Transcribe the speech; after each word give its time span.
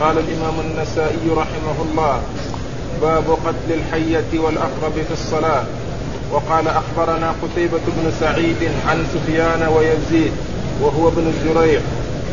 قال 0.00 0.18
الإمام 0.18 0.60
النسائي 0.60 1.30
رحمه 1.30 1.76
الله 1.90 2.20
باب 3.02 3.24
قتل 3.30 3.70
الحية 3.70 4.38
والأقرب 4.38 4.92
في 4.92 5.12
الصلاة. 5.12 5.64
وقال 6.32 6.68
أخبرنا 6.68 7.34
قتيبة 7.42 7.78
بن 7.86 8.12
سعيد 8.20 8.56
عن 8.88 9.06
سفيان 9.14 9.68
ويزيد 9.68 10.32
وهو 10.82 11.08
ابن 11.08 11.26
الزريع 11.26 11.80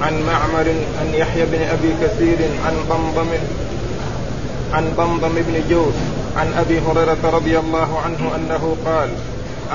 عن 0.02 0.14
معمر 0.28 0.68
عن 1.00 1.14
يحيى 1.14 1.46
بن 1.46 1.62
أبي 1.62 1.94
كثير 2.02 2.38
عن 2.66 2.74
ضمضم 2.90 3.28
عن 4.74 4.94
ضمضم 4.98 5.36
بن 5.36 5.70
جوز 5.70 5.94
عن 6.38 6.54
أبي 6.54 6.80
هريرة 6.80 7.30
رضي 7.34 7.60
الله 7.60 8.00
عنه 8.00 8.36
أنه 8.36 8.76
قال 8.86 9.10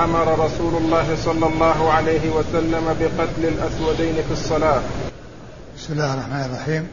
أمر 0.03 0.45
رسول 0.45 0.83
الله 0.83 1.15
صلى 1.25 1.45
الله 1.47 1.91
عليه 1.91 2.29
وسلم 2.29 2.85
بقتل 2.99 3.43
الأسودين 3.45 4.15
في 4.27 4.31
الصلاة. 4.31 4.81
بسم 5.77 5.93
الله 5.93 6.13
الرحمن 6.13 6.45
الرحيم. 6.45 6.87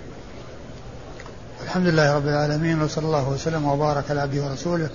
الحمد 1.65 1.87
لله 1.87 2.17
رب 2.17 2.29
العالمين 2.29 2.83
وصلى 2.83 3.05
الله 3.05 3.29
وسلم 3.29 3.67
وبارك 3.67 4.05
على 4.11 4.21
عبده 4.21 4.45
ورسوله 4.45 4.89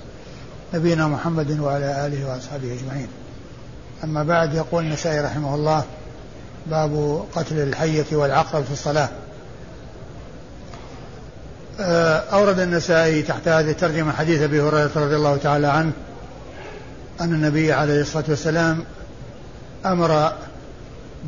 نبينا 0.73 1.07
محمد 1.07 1.59
وعلى 1.59 2.05
آله 2.05 2.29
وأصحابه 2.29 2.73
أجمعين. 2.73 3.07
أما 4.03 4.23
بعد 4.23 4.53
يقول 4.53 4.83
النسائي 4.83 5.19
رحمه 5.19 5.55
الله 5.55 5.83
باب 6.67 7.23
قتل 7.35 7.59
الحية 7.59 8.05
والعقرب 8.11 8.63
في 8.63 8.71
الصلاة. 8.71 9.09
آه، 11.79 12.17
أورد 12.17 12.59
النسائي 12.59 13.21
تحت 13.21 13.47
هذه 13.47 13.71
الترجمة 13.71 14.11
حديث 14.11 14.41
أبي 14.41 14.61
هريرة 14.61 14.91
رضي 14.95 15.15
الله 15.15 15.37
تعالى 15.37 15.67
عنه 15.67 15.91
أن 17.21 17.33
النبي 17.33 17.73
عليه 17.73 18.01
الصلاة 18.01 18.25
والسلام 18.29 18.83
أمر 19.85 20.33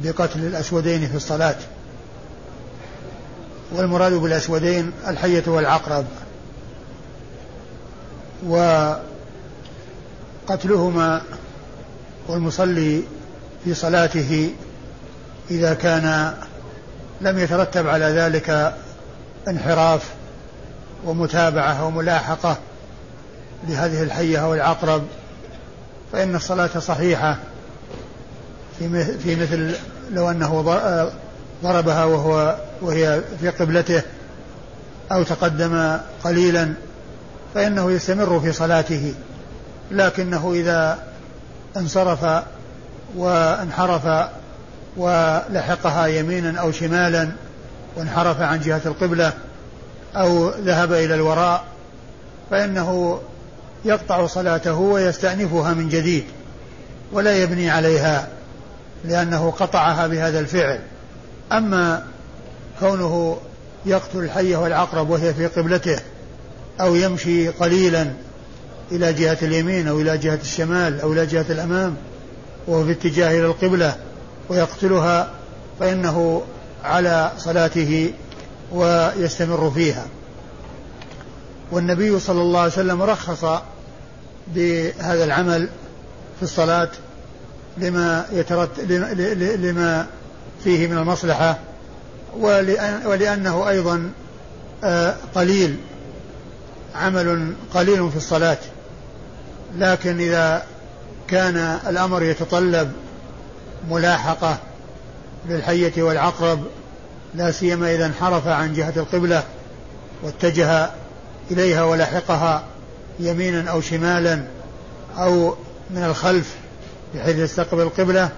بقتل 0.04 0.40
الأسودين 0.40 1.08
في 1.08 1.16
الصلاة 1.16 1.56
والمراد 3.74 4.14
بالأسودين 4.14 4.92
الحية 5.08 5.44
والعقرب. 5.48 6.06
وقتلهما 10.48 11.22
والمصلي 12.28 13.04
في 13.64 13.74
صلاته 13.74 14.54
إذا 15.52 15.74
كان 15.74 16.34
لم 17.22 17.40
يترتب 17.40 17.88
على 17.88 18.06
ذلك 18.06 18.74
انحراف 19.48 20.10
ومتابعة 21.06 21.86
وملاحقة 21.86 22.58
لهذه 23.68 24.04
الحية 24.04 24.44
أو 24.46 24.54
العقرب 24.54 25.04
فإن 26.12 26.36
الصلاة 26.36 26.80
صحيحة 26.80 27.38
في 28.80 29.36
مثل 29.36 29.76
لو 30.12 30.30
أنه 30.30 30.62
ضربها 31.64 32.06
وهو 32.06 32.56
وهي 32.84 33.22
في 33.40 33.50
قبلته 33.50 34.02
أو 35.12 35.24
تقدم 35.24 35.98
قليلا 36.24 36.74
فإنه 37.56 37.92
يستمر 37.92 38.40
في 38.40 38.52
صلاته. 38.52 39.14
لكنه 39.92 40.54
إذا 40.54 41.00
انصرف 41.78 42.44
وانحرف 43.16 44.30
ولحقها 44.98 46.08
يمينا 46.08 46.60
أو 46.60 46.72
شمالا 46.72 47.32
وانحرف 47.96 48.42
عن 48.42 48.60
جهة 48.60 48.82
القبلة 48.86 49.34
أو 50.16 50.50
ذهب 50.50 50.94
إلى 50.94 51.16
الوراء 51.16 51.64
فإنه 52.52 53.20
يقطع 53.86 54.28
صلاته 54.28 54.74
ويستأنفها 54.74 55.74
من 55.74 55.90
جديد 55.90 56.24
ولا 57.12 57.38
يبني 57.38 57.70
عليها 57.70 58.28
لأنه 59.06 59.52
قطعها 59.52 60.08
بهذا 60.08 60.40
الفعل. 60.40 60.80
أما 61.52 62.04
كونه 62.80 63.38
يقتل 63.86 64.20
الحية 64.20 64.58
والعقرب 64.58 65.10
وهي 65.10 65.34
في 65.34 65.48
قبلته 65.48 66.00
أو 66.82 66.96
يمشي 66.96 67.50
قليلا 67.50 68.08
إلى 68.92 69.14
جهة 69.14 69.38
اليمين 69.42 69.88
أو 69.88 70.02
إلى 70.02 70.18
جهة 70.18 70.40
الشمال 70.42 71.02
أو 71.02 71.14
إلى 71.14 71.26
جهة 71.26 71.46
الأمام 71.50 71.96
وهو 72.68 72.86
في 72.86 72.92
اتجاه 72.92 73.32
إلى 73.32 73.46
القبلة 73.46 73.96
ويقتلها 74.50 75.32
فإنه 75.80 76.42
على 76.84 77.32
صلاته 77.38 78.14
ويستمر 78.72 79.72
فيها. 79.72 80.06
والنبي 81.72 82.20
صلى 82.20 82.42
الله 82.42 82.60
عليه 82.60 82.72
وسلم 82.72 83.02
رخص 83.02 83.46
بهذا 84.48 85.24
العمل 85.24 85.70
في 86.38 86.44
الصلاة 86.44 86.90
لما 87.78 88.26
يترت 88.32 88.80
لما 89.60 90.08
فيه 90.64 90.88
من 90.88 90.98
المصلحة 90.98 91.60
ولأنه 93.06 93.70
أيضا 93.70 94.12
آه، 94.84 95.16
قليل 95.36 95.78
عمل 96.96 97.54
قليل 97.74 98.12
في 98.12 98.18
الصلاة. 98.18 98.58
لكن 99.78 100.20
إذا 100.20 100.64
كان 101.28 101.80
الأمر 101.88 102.24
يتطلب 102.24 102.92
ملاحقة 103.90 104.58
للحية 105.50 106.04
والعقرب 106.04 106.64
لا 107.36 107.52
سيما 107.52 107.96
إذا 107.96 108.06
انحرف 108.06 108.48
عن 108.48 108.74
جهة 108.74 108.94
القبلة 108.96 109.44
واتجه 110.24 110.90
إليها 111.52 111.84
ولحقها 111.84 112.64
يمينا 113.20 113.72
أو 113.72 113.82
شمالا 113.82 114.44
أو 115.18 115.56
من 115.90 116.04
الخلف 116.04 116.56
بحيث 117.16 117.38
يستقبل 117.38 117.82
القبلة 117.82 118.30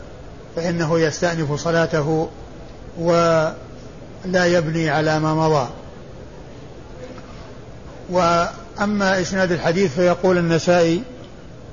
فإنه 0.55 0.99
يستأنف 0.99 1.53
صلاته 1.53 2.29
ولا 4.25 4.45
يبني 4.45 4.89
على 4.89 5.19
ما 5.19 5.33
مضى. 5.33 5.69
وأما 8.09 9.21
إسناد 9.21 9.51
الحديث 9.51 9.95
فيقول 9.95 10.37
النسائي 10.37 11.03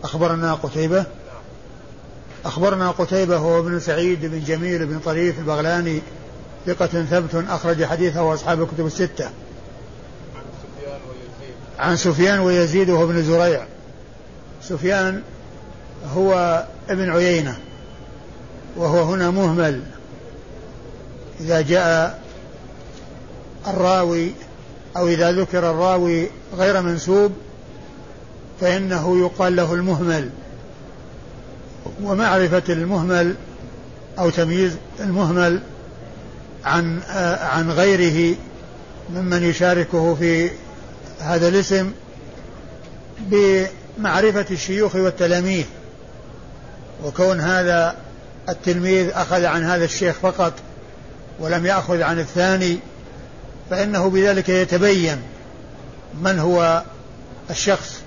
أخبرنا 0.05 0.55
قتيبة 0.55 1.05
أخبرنا 2.45 2.91
قتيبة 2.91 3.37
هو 3.37 3.59
ابن 3.59 3.81
سعيد 3.81 4.27
بن 4.27 4.45
جميل 4.45 4.87
بن 4.87 4.99
طريف 4.99 5.39
البغلاني 5.39 6.01
ثقة 6.67 6.87
ثبت 6.87 7.45
أخرج 7.49 7.85
حديثه 7.85 8.23
وأصحاب 8.23 8.63
الكتب 8.63 8.87
الستة. 8.87 9.31
عن 11.79 11.97
سفيان 11.97 12.39
ويزيد 12.39 12.91
وهو 12.91 13.05
ابن 13.05 13.23
زريع. 13.23 13.67
سفيان 14.63 15.23
هو 16.15 16.65
ابن 16.89 17.11
عيينة 17.11 17.59
وهو 18.77 19.03
هنا 19.03 19.31
مهمل. 19.31 19.83
إذا 21.41 21.61
جاء 21.61 22.22
الراوي 23.67 24.33
أو 24.97 25.09
إذا 25.09 25.33
ذكر 25.33 25.71
الراوي 25.71 26.29
غير 26.57 26.83
منسوب 26.83 27.33
فإنه 28.61 29.19
يقال 29.21 29.57
له 29.57 29.75
المهمل. 29.75 30.31
ومعرفة 32.03 32.63
المهمل 32.69 33.35
أو 34.19 34.31
تمييز 34.31 34.77
المهمل 35.01 35.61
عن 36.65 37.01
عن 37.41 37.71
غيره 37.71 38.37
ممن 39.15 39.43
يشاركه 39.43 40.15
في 40.15 40.51
هذا 41.21 41.49
الاسم 41.49 41.93
بمعرفة 43.21 44.47
الشيوخ 44.51 44.95
والتلاميذ. 44.95 45.65
وكون 47.05 47.41
هذا 47.41 47.97
التلميذ 48.49 49.11
أخذ 49.15 49.45
عن 49.45 49.65
هذا 49.65 49.85
الشيخ 49.85 50.17
فقط 50.23 50.53
ولم 51.41 51.67
يأخذ 51.67 52.03
عن 52.03 52.19
الثاني 52.19 52.79
فإنه 53.73 54.11
بذلك 54.11 54.49
يتبين 54.49 55.17
من 56.21 56.39
هو 56.39 56.83
الشخص 57.51 58.01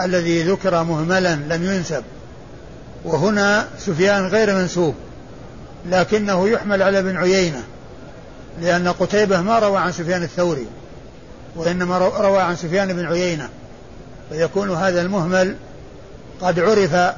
الذي 0.00 0.42
ذكر 0.42 0.82
مهملا 0.82 1.34
لم 1.34 1.64
ينسب. 1.64 2.02
وهنا 3.04 3.68
سفيان 3.78 4.26
غير 4.26 4.54
منسوب 4.54 4.94
لكنه 5.86 6.48
يحمل 6.48 6.82
على 6.82 6.98
ابن 6.98 7.16
عيينة 7.16 7.62
لأن 8.60 8.88
قتيبة 8.88 9.40
ما 9.40 9.58
روى 9.58 9.78
عن 9.78 9.92
سفيان 9.92 10.22
الثوري 10.22 10.66
وإنما 11.56 11.98
روى 11.98 12.40
عن 12.40 12.56
سفيان 12.56 12.92
بن 12.92 13.06
عيينة. 13.06 13.48
فيكون 14.30 14.70
هذا 14.70 15.02
المهمل 15.02 15.56
قد 16.40 16.60
عرف 16.60 17.14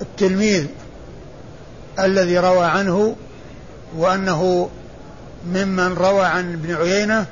بالتلميذ 0.00 0.66
الذي 1.98 2.38
روى 2.38 2.64
عنه 2.64 3.16
وأنه 3.96 4.70
ممن 5.46 5.94
روى 5.94 6.24
عن 6.24 6.52
ابن 6.52 6.74
عيينة 6.74 7.26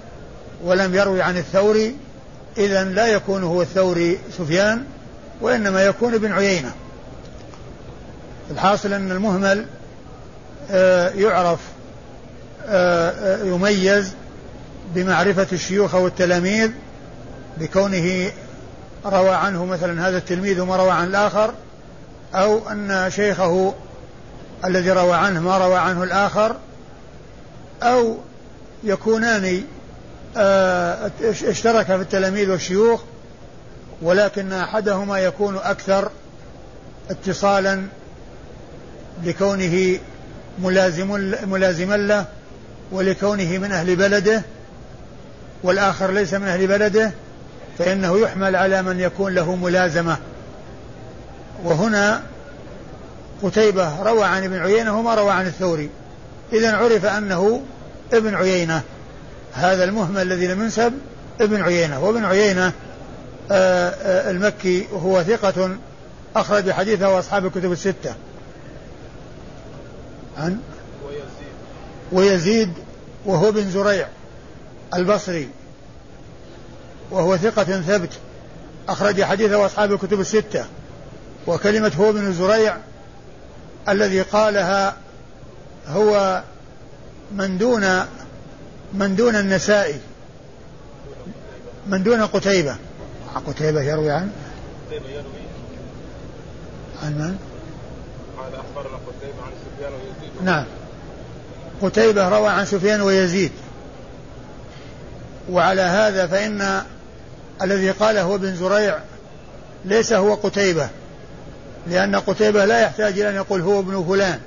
ولم 0.64 0.94
يروي 0.94 1.22
عن 1.22 1.36
الثوري 1.36 1.96
إذا 2.58 2.84
لا 2.84 3.06
يكون 3.06 3.42
هو 3.42 3.62
الثوري 3.62 4.18
سفيان 4.38 4.84
وإنما 5.40 5.84
يكون 5.84 6.14
ابن 6.14 6.32
عيينة. 6.32 6.72
الحاصل 8.50 8.92
أن 8.92 9.10
المهمل 9.10 9.66
آه، 10.70 11.08
يعرف 11.08 11.58
آه، 12.66 13.10
آه، 13.10 13.44
يميز 13.44 14.12
بمعرفة 14.94 15.46
الشيوخ 15.52 15.94
والتلاميذ 15.94 16.70
بكونه 17.56 18.30
روى 19.06 19.30
عنه 19.30 19.64
مثلا 19.64 20.08
هذا 20.08 20.18
التلميذ 20.18 20.60
وما 20.60 20.76
روى 20.76 20.90
عن 20.90 21.06
الآخر 21.06 21.54
أو 22.34 22.68
أن 22.68 23.10
شيخه 23.10 23.74
الذي 24.64 24.90
روى 24.90 25.14
عنه 25.14 25.40
ما 25.40 25.58
روى 25.58 25.76
عنه 25.76 26.02
الآخر 26.02 26.56
أو 27.82 28.16
يكونان 28.84 29.62
آه، 30.36 31.10
اشترك 31.22 31.86
في 31.86 31.94
التلاميذ 31.94 32.50
والشيوخ 32.50 33.00
ولكن 34.02 34.52
أحدهما 34.52 35.18
يكون 35.18 35.56
أكثر 35.56 36.10
اتصالا 37.10 37.82
لكونه 39.24 39.98
ملازم 40.58 41.34
ملازما 41.44 41.96
له 41.96 42.24
ولكونه 42.92 43.58
من 43.58 43.72
أهل 43.72 43.96
بلده 43.96 44.42
والآخر 45.62 46.10
ليس 46.10 46.34
من 46.34 46.48
أهل 46.48 46.66
بلده 46.66 47.12
فإنه 47.78 48.18
يحمل 48.18 48.56
على 48.56 48.82
من 48.82 49.00
يكون 49.00 49.34
له 49.34 49.56
ملازمة. 49.56 50.16
وهنا 51.64 52.22
قتيبة 53.42 54.02
روى 54.02 54.24
عن 54.24 54.44
ابن 54.44 54.58
عيينة 54.58 54.98
وما 54.98 55.14
روى 55.14 55.30
عن 55.30 55.46
الثوري. 55.46 55.90
إذا 56.52 56.76
عرف 56.76 57.04
أنه 57.04 57.62
ابن 58.12 58.34
عيينة. 58.34 58.82
هذا 59.52 59.84
المهمل 59.84 60.22
الذي 60.22 60.46
لم 60.46 60.62
ينسب 60.62 60.92
ابن 61.40 61.62
عيينة. 61.62 62.04
وابن 62.04 62.24
عيينة 62.24 62.72
آه، 63.50 63.88
آه، 63.90 64.30
المكي 64.30 64.86
هو 64.92 65.22
ثقة 65.22 65.76
أخرج 66.36 66.70
حديثه 66.70 67.18
أصحاب 67.18 67.46
الكتب 67.46 67.72
الستة. 67.72 68.14
عن؟ 70.38 70.58
ويزيد. 72.12 72.72
وهو 73.26 73.52
بن 73.52 73.70
زريع 73.70 74.08
البصري. 74.94 75.48
وهو 77.10 77.36
ثقة 77.36 77.64
ثبت 77.64 78.10
أخرج 78.88 79.22
حديثه 79.22 79.66
أصحاب 79.66 79.92
الكتب 79.92 80.20
الستة. 80.20 80.64
وكلمة 81.46 81.92
هو 81.98 82.12
بن 82.12 82.32
زريع 82.32 82.76
الذي 83.88 84.22
قالها 84.22 84.96
هو 85.88 86.42
من 87.32 87.58
دون 87.58 87.84
من 88.94 89.16
دون 89.16 89.36
النسائي 89.36 90.00
من 91.86 92.02
دون 92.02 92.22
قتيبة. 92.22 92.76
قتيبة 93.46 93.82
يروي 93.82 94.10
عن؟ 94.10 94.30
قتيبة 94.86 95.08
يروي. 95.08 95.42
عن 97.02 97.12
من؟ 97.12 97.36
قال 98.38 98.54
أخبرنا 98.54 98.96
قتيبة 98.96 99.42
عن 99.42 99.52
سفيان 99.64 99.92
ويزيد. 99.92 100.44
نعم. 100.44 100.64
قتيبة 101.82 102.28
روى 102.28 102.48
عن 102.48 102.66
سفيان 102.66 103.00
ويزيد. 103.00 103.52
وعلى 105.50 105.82
هذا 105.82 106.26
فإن 106.26 106.82
الذي 107.62 107.90
قاله 107.90 108.22
هو 108.22 108.34
ابن 108.34 108.56
زريع 108.56 108.98
ليس 109.84 110.12
هو 110.12 110.34
قتيبة 110.34 110.88
لأن 111.86 112.16
قتيبة 112.16 112.64
لا 112.64 112.80
يحتاج 112.80 113.20
إلى 113.20 113.28
أن 113.28 113.34
يقول 113.34 113.60
هو 113.60 113.80
ابن 113.80 114.04
فلان. 114.08 114.40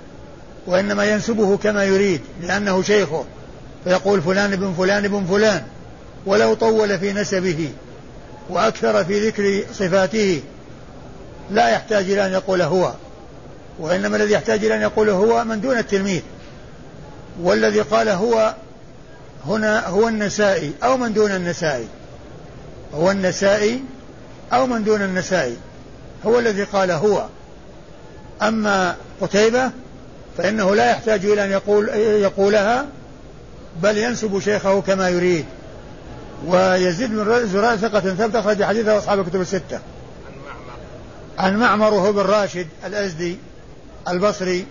وإنما 0.68 1.06
ينسبه 1.06 1.58
كما 1.58 1.84
يريد 1.84 2.22
لأنه 2.42 2.82
شيخه. 2.82 3.26
فيقول 3.84 4.22
فلان 4.22 4.54
ابن 4.54 4.74
فلان 4.74 5.06
ابن 5.06 5.26
فلان 5.26 5.64
ولو 6.26 6.54
طول 6.54 7.00
في 7.00 7.14
نسبه 7.14 7.70
وأكثر 8.50 9.04
في 9.06 9.28
ذكر 9.28 9.64
صفاته 9.74 10.42
لا 11.52 11.70
يحتاج 11.70 12.12
إلى 12.12 12.26
أن 12.26 12.32
يقول 12.32 12.62
هو. 12.62 12.94
وإنما 13.80 14.18
الذي 14.18 14.34
يحتاج 14.34 14.66
إلى 14.66 14.76
أن 14.76 14.82
يقول 14.82 15.10
هو 15.10 15.44
من 15.44 15.62
دون 15.62 15.78
التلميذ. 15.78 16.22
والذي 17.42 17.82
قال 17.82 18.10
هو 18.10 18.56
هنا 19.48 19.88
هو 19.88 20.08
النسائي 20.08 20.72
أو 20.84 20.98
من 20.98 21.14
دون 21.14 21.32
النسائي. 21.32 21.88
هو 22.94 23.12
النسائي 23.12 23.84
أو 24.54 24.68
من 24.68 24.84
دون 24.84 25.02
النسائي. 25.02 25.58
هو 26.26 26.40
الذي 26.40 26.64
قال 26.64 26.92
هو. 26.92 27.26
أما 28.42 28.96
قتيبة 29.22 29.72
فإنه 30.38 30.76
لا 30.76 30.92
يحتاج 30.92 31.26
إلى 31.26 31.46
أن 31.46 31.52
يقول 31.52 31.90
يقولها 31.98 32.86
بل 33.84 33.98
ينسب 33.98 34.40
شيخه 34.40 34.82
كما 34.82 35.10
يريد 35.10 35.46
ويزيد 36.48 37.10
بن 37.10 37.48
زرار 37.48 37.78
ثقة 37.78 38.00
ثبت 38.00 38.36
أخرج 38.36 38.64
حديثه 38.64 38.98
أصحاب 38.98 39.20
الكتب 39.20 39.42
الستة. 39.42 39.80
عن 41.38 41.60
معمر 41.60 41.94
وهو 41.94 42.14
بن 42.14 42.22
راشد 42.22 42.68
الأزدي 42.86 43.38
البصري 44.08 44.66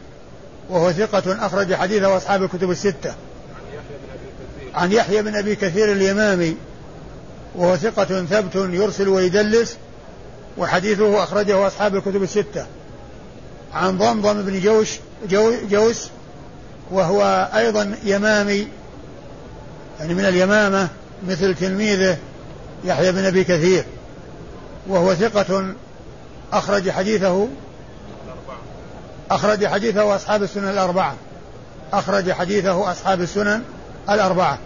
وهو 0.70 0.92
ثقة 0.92 1.46
أخرج 1.46 1.74
حديثه 1.74 2.16
أصحاب 2.16 2.42
الكتب 2.42 2.70
الستة. 2.70 3.14
عن 4.74 4.92
يحيى 4.92 5.22
بن 5.22 5.36
أبي 5.36 5.56
كثير 5.56 5.92
اليمامي 5.92 6.56
وهو 7.54 7.76
ثقة 7.76 8.24
ثبت 8.24 8.54
يرسل 8.54 9.08
ويدلس 9.08 9.76
وحديثه 10.58 11.22
أخرجه 11.22 11.66
أصحاب 11.66 11.96
الكتب 11.96 12.22
الستة. 12.22 12.66
عن 13.74 13.98
ضمضم 13.98 14.42
بن 14.42 14.60
جوش 14.60 14.90
جو 14.92 15.03
جوس 15.70 16.10
وهو 16.90 17.48
أيضا 17.54 17.94
يمامي 18.04 18.68
يعني 20.00 20.14
من 20.14 20.24
اليمامة 20.24 20.88
مثل 21.28 21.54
تلميذه 21.54 22.18
يحيى 22.84 23.12
بن 23.12 23.24
أبي 23.24 23.44
كثير 23.44 23.84
وهو 24.88 25.14
ثقة 25.14 25.74
أخرج 26.52 26.90
حديثه 26.90 27.48
أخرج 29.30 29.66
حديثه 29.66 30.16
أصحاب 30.16 30.42
السنن 30.42 30.68
الأربعة 30.68 31.14
أخرج 31.92 32.32
حديثه 32.32 32.90
أصحاب 32.90 33.20
السنن 33.20 33.62
الأربعة. 34.10 34.58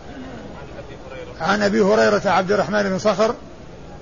عن 1.41 1.63
أبي 1.63 1.81
هريرة 1.81 2.23
عبد 2.25 2.53
الرحمن 2.53 2.83
بن 2.83 2.99
صخر 2.99 3.35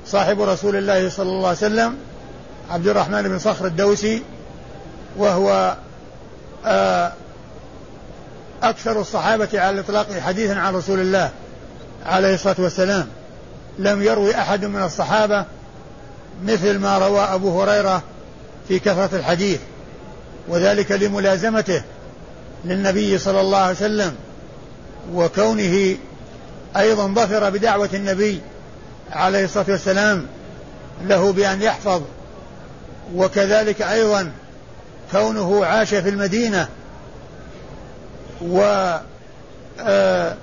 صاحب 0.06 0.40
رسول 0.40 0.76
الله 0.76 1.10
صلى 1.10 1.28
الله 1.28 1.48
عليه 1.48 1.58
وسلم 1.58 1.96
عبد 2.70 2.88
الرحمن 2.88 3.22
بن 3.22 3.38
صخر 3.38 3.66
الدوسي 3.66 4.22
وهو 5.16 5.76
أكثر 8.62 9.00
الصحابة 9.00 9.48
على 9.54 9.70
الإطلاق 9.70 10.18
حديثا 10.18 10.52
عن 10.52 10.74
رسول 10.74 11.00
الله 11.00 11.30
عليه 12.06 12.34
الصلاة 12.34 12.56
والسلام. 12.58 13.08
لم 13.78 14.02
يروي 14.02 14.34
أحد 14.34 14.64
من 14.64 14.82
الصحابة 14.82 15.44
مثل 16.44 16.78
ما 16.78 16.98
روى 16.98 17.20
أبو 17.20 17.62
هريرة 17.62 18.02
في 18.68 18.78
كثرة 18.78 19.16
الحديث 19.16 19.60
وذلك 20.48 20.92
لملازمته 20.92 21.82
للنبي 22.64 23.18
صلى 23.18 23.40
الله 23.40 23.58
عليه 23.58 23.76
وسلم 23.76 24.14
وكونه 25.14 25.96
أيضا 26.76 27.06
ظفر 27.06 27.50
بدعوة 27.50 27.88
النبي 27.94 28.40
عليه 29.12 29.44
الصلاة 29.44 29.66
والسلام 29.68 30.26
له 31.04 31.32
بأن 31.32 31.62
يحفظ 31.62 32.02
وكذلك 33.14 33.82
أيضا 33.82 34.32
كونه 35.12 35.64
عاش 35.64 35.94
في 35.94 36.08
المدينة 36.08 36.68
و 38.42 38.60
آه، 39.80 40.36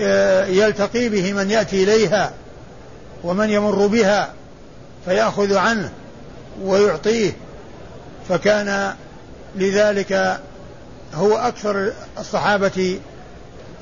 آه، 0.00 0.46
يلتقي 0.46 1.08
به 1.08 1.32
من 1.32 1.50
يأتي 1.50 1.84
إليها 1.84 2.32
ومن 3.24 3.50
يمر 3.50 3.86
بها 3.86 4.32
فيأخذ 5.04 5.56
عنه 5.56 5.90
ويعطيه 6.62 7.32
فكان 8.28 8.94
لذلك 9.56 10.40
هو 11.14 11.36
أكثر 11.36 11.92
الصحابة 12.18 12.98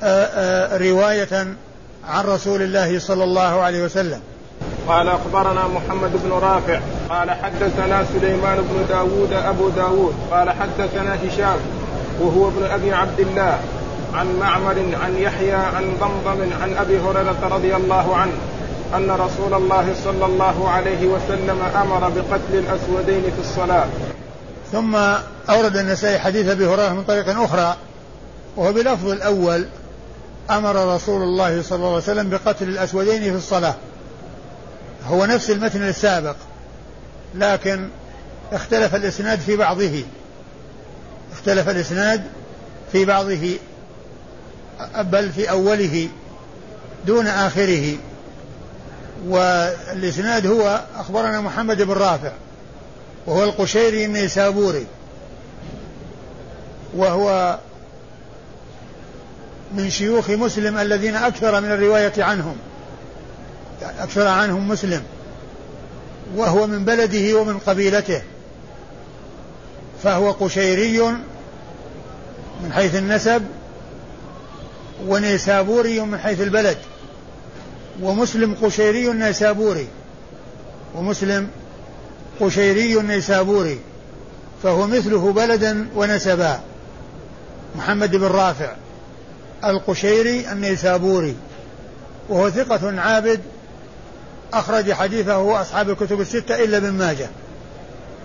آه، 0.03 0.77
رواية 0.77 1.47
عن 2.07 2.25
رسول 2.25 2.61
الله 2.61 2.99
صلى 2.99 3.23
الله 3.23 3.61
عليه 3.61 3.83
وسلم. 3.83 4.21
قال 4.87 5.07
أخبرنا 5.07 5.67
محمد 5.67 6.11
بن 6.23 6.31
رافع 6.31 6.79
قال 7.13 7.31
حدثنا 7.31 8.05
سليمان 8.13 8.57
بن 8.57 8.85
داود 8.89 9.33
أبو 9.33 9.69
داود 9.69 10.15
قال 10.31 10.49
حدثنا 10.49 11.15
هشام 11.15 11.57
وهو 12.19 12.47
ابن 12.47 12.63
أبي 12.63 12.93
عبد 12.93 13.19
الله 13.19 13.59
عن 14.13 14.39
معمر 14.39 14.95
عن 15.03 15.17
يحيى 15.17 15.53
عن 15.53 15.93
ضمضم 15.99 16.49
عن 16.61 16.77
أبي 16.77 16.99
هريرة 16.99 17.37
رضي 17.51 17.75
الله 17.75 18.15
عنه 18.15 18.31
أن 18.95 19.11
رسول 19.11 19.53
الله 19.53 19.95
صلى 20.03 20.25
الله 20.25 20.69
عليه 20.69 21.07
وسلم 21.07 21.61
أمر 21.75 22.09
بقتل 22.09 22.53
الأسودين 22.53 23.21
في 23.21 23.41
الصلاة. 23.41 23.87
ثم 24.71 24.95
أورد 25.49 25.77
النسائي 25.77 26.19
حديث 26.19 26.47
أبي 26.47 26.67
هريرة 26.67 26.93
من 26.93 27.03
طريق 27.03 27.39
أخرى 27.39 27.75
وهو 28.57 28.73
بلفظ 28.73 29.07
الأول 29.07 29.65
أمر 30.51 30.95
رسول 30.95 31.21
الله 31.21 31.61
صلى 31.61 31.75
الله 31.75 31.87
عليه 31.87 31.97
وسلم 31.97 32.29
بقتل 32.29 32.67
الأسودين 32.67 33.21
في 33.21 33.37
الصلاة. 33.37 33.75
هو 35.07 35.25
نفس 35.25 35.49
المتن 35.49 35.87
السابق. 35.87 36.35
لكن 37.35 37.87
اختلف 38.51 38.95
الإسناد 38.95 39.39
في 39.39 39.55
بعضه. 39.55 40.03
اختلف 41.33 41.69
الإسناد 41.69 42.23
في 42.91 43.05
بعضه 43.05 43.57
بل 44.97 45.31
في 45.31 45.49
أوله 45.49 46.09
دون 47.05 47.27
آخره. 47.27 47.97
والإسناد 49.27 50.47
هو 50.47 50.81
أخبرنا 50.95 51.41
محمد 51.41 51.81
بن 51.81 51.93
رافع 51.93 52.31
وهو 53.25 53.43
القشيري 53.43 54.05
النيسابوري 54.05 54.85
وهو 56.95 57.57
من 59.73 59.89
شيوخ 59.89 60.29
مسلم 60.29 60.77
الذين 60.77 61.15
أكثر 61.15 61.61
من 61.61 61.71
الرواية 61.71 62.23
عنهم. 62.23 62.55
أكثر 63.99 64.27
عنهم 64.27 64.67
مسلم. 64.69 65.03
وهو 66.35 66.67
من 66.67 66.85
بلده 66.85 67.39
ومن 67.39 67.57
قبيلته. 67.57 68.21
فهو 70.03 70.31
قشيري 70.31 70.99
من 72.63 72.73
حيث 72.73 72.95
النسب 72.95 73.43
ونيسابوري 75.07 75.99
من 75.99 76.17
حيث 76.17 76.41
البلد. 76.41 76.77
ومسلم 78.01 78.55
قشيري 78.61 79.13
نيسابوري 79.13 79.87
ومسلم 80.95 81.47
قشيري 82.39 83.01
نيسابوري. 83.01 83.79
فهو 84.63 84.87
مثله 84.87 85.31
بلدا 85.31 85.87
ونسبا. 85.95 86.59
محمد 87.75 88.15
بن 88.15 88.23
رافع 88.23 88.75
القشيري 89.65 90.51
النيسابوري. 90.51 91.35
وهو 92.29 92.49
ثقة 92.49 93.01
عابد 93.01 93.41
أخرج 94.53 94.93
حديثه 94.93 95.61
أصحاب 95.61 95.89
الكتب 95.89 96.21
الستة 96.21 96.63
إلا 96.63 96.77
ابن 96.77 96.89
ماجه. 96.89 97.29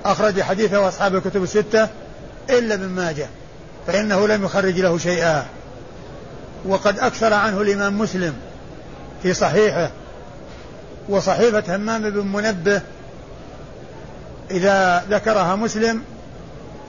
أخرج 0.05 0.41
حديثه 0.41 0.89
أصحاب 0.89 1.15
الكتب 1.15 1.43
الستة 1.43 1.89
إلا 2.51 2.75
ابن 2.75 2.89
ماجه. 2.89 3.27
فإنه 3.87 4.29
لم 4.29 4.45
يخرج 4.45 4.81
له 4.81 4.99
شيئا. 4.99 5.47
وقد 6.67 6.99
أكثر 6.99 7.35
عنه 7.35 7.61
الإمام 7.61 7.99
مسلم 7.99 8.35
في 9.23 9.35
صحيحه. 9.35 9.91
وصحيفة 11.09 11.77
همام 11.77 12.11
بن 12.11 12.27
منبه 12.27 12.81
إذا 14.51 15.05
ذكرها 15.11 15.57
مسلم 15.57 16.03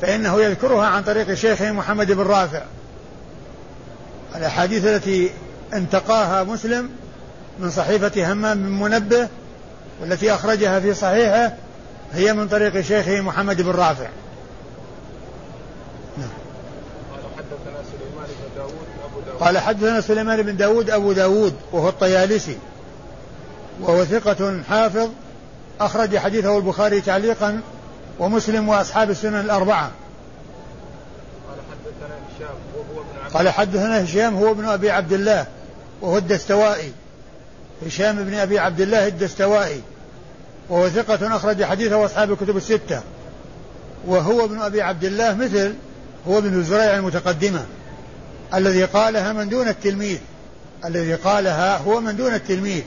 فإنه 0.02 0.42
يذكرها 0.42 0.86
عن 0.86 1.04
طريق 1.04 1.34
شيخه 1.34 1.72
محمد 1.72 2.12
بن 2.12 2.24
رافع. 2.24 2.62
الأحاديث 4.36 4.86
التي 4.86 5.32
انتقاها 5.74 6.44
مسلم 6.44 6.90
من 7.60 7.72
صحيفة 7.72 8.32
همام 8.32 8.58
بن 8.58 8.70
منبه 8.70 9.28
والتي 10.02 10.34
أخرجها 10.34 10.80
في 10.80 10.94
صحيحه 10.94 11.54
هي 12.14 12.34
من 12.34 12.48
طريق 12.48 12.82
شيخه 12.82 13.22
محمد 13.22 13.62
بن 13.62 13.72
رافع. 13.72 14.08
نعم. 16.18 16.30
قال 19.40 19.58
حدثنا 19.58 20.02
سليمان 20.02 20.42
بن 20.42 20.58
داود 20.58 20.90
أبو 20.90 21.12
داود 21.12 21.54
وهو 21.72 21.90
الطيالسي 21.90 22.58
وهو 23.82 24.06
ثقة 24.06 24.62
حافظ 24.70 25.10
أخرج 25.82 26.18
حديثه 26.18 26.58
البخاري 26.58 27.02
تعليقا 27.02 27.62
ومسلم 28.20 28.70
وأصحاب 28.70 29.10
السنن 29.10 29.40
الأربعة. 29.40 29.92
قال 33.34 33.50
حدثنا 33.50 34.04
هشام 34.04 34.36
هو 34.36 34.52
ابن 34.52 34.66
أبي 34.66 34.92
عبد 34.92 35.14
الله 35.14 35.46
وهو 36.02 36.18
الدستوائي. 36.18 36.92
هشام 37.86 38.24
بن 38.24 38.34
أبي 38.34 38.60
عبد 38.60 38.82
الله 38.82 39.08
الدستوائي 39.08 39.82
وهو 40.70 40.90
ثقة 40.90 41.36
أخرج 41.36 41.64
حديثه 41.64 42.06
أصحاب 42.06 42.32
الكتب 42.32 42.58
الستة. 42.58 43.02
وهو 44.08 44.46
ابن 44.46 44.62
أبي 44.62 44.82
عبد 44.82 45.04
الله 45.04 45.36
مثل 45.36 45.74
هو 46.28 46.38
ابن 46.38 46.64
زريع 46.64 46.96
المتقدمة 46.96 47.66
الذي 48.54 48.84
قالها 48.84 49.34
من 49.34 49.50
دون 49.50 49.68
التلميذ 49.68 50.18
الذي 50.86 51.14
قالها 51.14 51.78
هو 51.78 52.02
من 52.02 52.16
دون 52.16 52.34
التلميذ. 52.34 52.84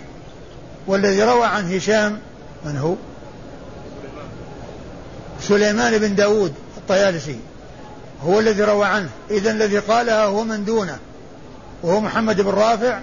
والذي 0.87 1.23
روى 1.23 1.47
عن 1.47 1.75
هشام 1.75 2.19
من 2.65 2.77
هو؟ 2.77 2.95
سليمان 5.41 5.99
بن 5.99 6.15
داود 6.15 6.55
الطيالسي. 6.77 7.39
هو 8.27 8.41
الذي 8.41 8.63
روى 8.63 8.87
عنه 8.87 9.09
إذا 9.31 9.51
الذي 9.51 9.79
قالها 9.79 10.25
هو 10.25 10.45
من 10.45 10.65
دونه 10.65 10.99
وهو 11.83 12.01
محمد 12.01 12.41
بن 12.41 12.51
رافع 12.51 13.01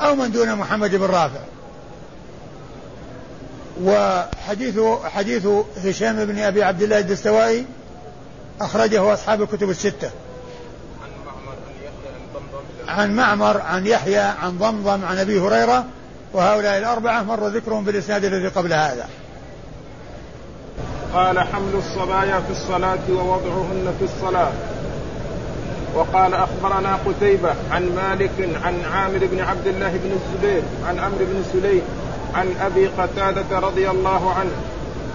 أو 0.00 0.14
من 0.14 0.32
دون 0.32 0.54
محمد 0.54 0.94
بن 0.94 1.06
رافع 1.06 1.40
وحديث 3.82 4.80
حديث 5.04 5.46
هشام 5.84 6.24
بن 6.24 6.38
أبي 6.38 6.62
عبد 6.62 6.82
الله 6.82 6.98
الدستوائي 6.98 7.66
أخرجه 8.60 9.14
أصحاب 9.14 9.42
الكتب 9.42 9.70
الستة. 9.70 10.10
عن 12.88 13.16
معمر 13.16 13.60
عن 13.60 13.86
يحيى 13.86 14.18
عن 14.18 14.58
ضمضم 14.58 15.04
عن 15.04 15.18
أبي 15.18 15.40
هريرة 15.40 15.84
وهؤلاء 16.32 16.78
الأربعة 16.78 17.22
مر 17.22 17.48
ذكرهم 17.48 17.84
بالإسناد 17.84 18.24
الذي 18.24 18.48
قبل 18.48 18.72
هذا. 18.72 19.08
قال 21.14 21.38
حمل 21.38 21.74
الصبايا 21.74 22.40
في 22.40 22.50
الصلاة 22.50 22.98
ووضعهن 23.10 23.94
في 23.98 24.04
الصلاة 24.04 24.52
وقال 25.96 26.34
أخبرنا 26.34 26.98
قتيبة 27.06 27.54
عن 27.70 27.94
مالك 27.96 28.30
عن 28.64 28.84
عامر 28.92 29.18
بن 29.18 29.40
عبد 29.40 29.66
الله 29.66 29.88
بن 29.90 30.10
الزبير 30.12 30.62
عن 30.88 30.98
أمر 30.98 31.18
بن 31.20 31.44
سليم 31.52 31.82
عن 32.34 32.54
أبي 32.60 32.86
قتادة 32.86 33.58
رضي 33.58 33.90
الله 33.90 34.32
عنه 34.32 34.50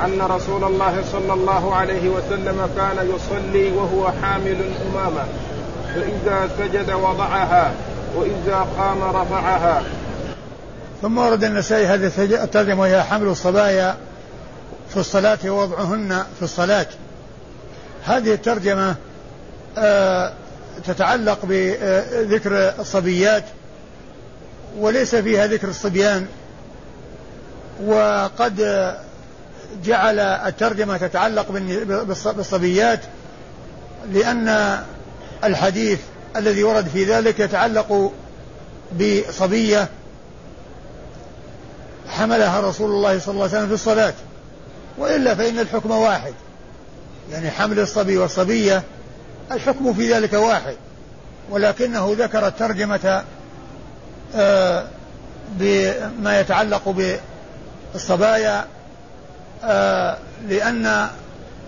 أن 0.05 0.21
رسول 0.21 0.63
الله 0.63 1.03
صلى 1.11 1.33
الله 1.33 1.75
عليه 1.75 2.09
وسلم 2.09 2.69
كان 2.77 3.15
يصلي 3.15 3.71
وهو 3.71 4.11
حامل 4.21 4.57
أمامه 4.91 5.25
فإذا 5.95 6.49
سجد 6.57 6.91
وضعها 6.91 7.71
وإذا 8.15 8.67
قام 8.77 9.03
رفعها. 9.03 9.83
ثم 11.01 11.17
ورد 11.17 11.43
النسائي 11.43 11.85
هذه 11.85 12.11
الترجمة 12.43 12.81
وهي 12.81 13.03
حمل 13.03 13.27
الصبايا 13.27 13.95
في 14.89 14.97
الصلاة 14.97 15.39
ووضعهن 15.45 16.23
في 16.37 16.41
الصلاة. 16.41 16.87
هذه 18.05 18.33
الترجمة 18.33 18.95
آه 19.77 20.33
تتعلق 20.85 21.39
بذكر 21.43 22.73
الصبيات 22.79 23.43
وليس 24.77 25.15
فيها 25.15 25.47
ذكر 25.47 25.67
الصبيان. 25.67 26.27
وقد 27.85 28.55
جعل 29.83 30.19
الترجمة 30.19 30.97
تتعلق 30.97 31.51
بالصبيات 32.33 32.99
لأن 34.13 34.79
الحديث 35.43 35.99
الذي 36.35 36.63
ورد 36.63 36.87
في 36.87 37.03
ذلك 37.03 37.39
يتعلق 37.39 38.11
بصبية 38.99 39.89
حملها 42.07 42.61
رسول 42.61 42.91
الله 42.91 43.19
صلى 43.19 43.33
الله 43.33 43.43
عليه 43.43 43.53
وسلم 43.53 43.67
في 43.67 43.73
الصلاة. 43.73 44.13
وإلا 44.97 45.35
فإن 45.35 45.59
الحكم 45.59 45.91
واحد 45.91 46.33
يعني 47.31 47.51
حمل 47.51 47.79
الصبي 47.79 48.17
والصبية 48.17 48.83
الحكم 49.51 49.93
في 49.93 50.13
ذلك 50.13 50.33
واحد 50.33 50.75
ولكنه 51.49 52.15
ذكر 52.17 52.47
الترجمة 52.47 53.23
آه، 54.35 54.85
بما 55.51 56.39
يتعلق 56.39 56.95
الصبايا 57.95 58.65
آه 59.63 60.17
لأن 60.47 61.07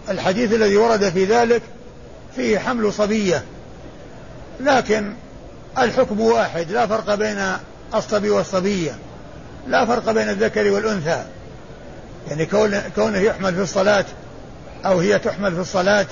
الحديث 0.09 0.53
الذي 0.53 0.77
ورد 0.77 1.09
في 1.09 1.25
ذلك 1.25 1.61
فيه 2.35 2.59
حمل 2.59 2.93
صبية. 2.93 3.43
لكن 4.59 5.13
الحكم 5.77 6.19
واحد 6.21 6.71
لا 6.71 6.87
فرق 6.87 7.15
بين 7.15 7.51
الصبي 7.95 8.29
والصبية 8.29 8.95
لا 9.67 9.85
فرق 9.85 10.11
بين 10.11 10.29
الذكر 10.29 10.71
والأنثى. 10.71 11.23
يعني 12.29 12.45
كون 12.45 12.81
كونه 12.95 13.17
يحمل 13.17 13.55
في 13.55 13.61
الصلاة 13.61 14.05
أو 14.85 14.99
هي 14.99 15.19
تحمل 15.19 15.55
في 15.55 15.61
الصلاة 15.61 16.05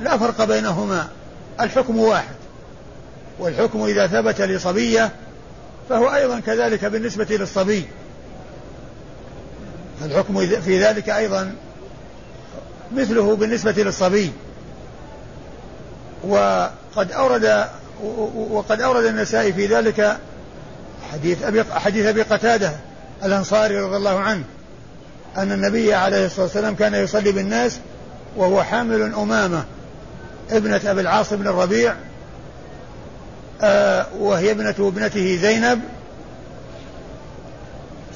لا 0.00 0.18
فرق 0.18 0.44
بينهما 0.44 1.08
الحكم 1.60 1.98
واحد. 1.98 2.34
والحكم 3.38 3.84
إذا 3.84 4.06
ثبت 4.06 4.40
لصبية 4.40 5.10
فهو 5.88 6.14
أيضا 6.14 6.40
كذلك 6.40 6.84
بالنسبة 6.84 7.26
للصبي. 7.30 7.86
الحكم 10.04 10.46
في 10.46 10.84
ذلك 10.84 11.10
أيضا 11.10 11.54
مثله 12.92 13.36
بالنسبة 13.36 13.72
للصبي. 13.72 14.32
وقد 16.24 17.12
أورد 17.12 17.66
وقد 18.50 18.80
أورد 18.80 19.04
النسائي 19.04 19.52
في 19.52 19.66
ذلك 19.66 20.16
حديث 21.12 21.42
أبي 21.42 21.64
حديث 21.64 22.06
أبي 22.06 22.22
قتادة 22.22 22.72
الأنصاري 23.24 23.80
رضي 23.80 23.96
الله 23.96 24.18
عنه 24.18 24.44
أن 25.36 25.52
النبي 25.52 25.94
عليه 25.94 26.26
الصلاة 26.26 26.42
والسلام 26.42 26.74
كان 26.74 26.94
يصلي 26.94 27.32
بالناس 27.32 27.78
وهو 28.36 28.62
حامل 28.62 29.02
أمامة. 29.02 29.64
ابنة 30.50 30.80
أبي 30.84 31.00
العاص 31.00 31.32
بن 31.32 31.46
الربيع 31.46 31.94
آه 33.62 34.06
وهي 34.18 34.50
ابنة 34.50 34.74
ابنته 34.78 35.36
زينب 35.36 35.80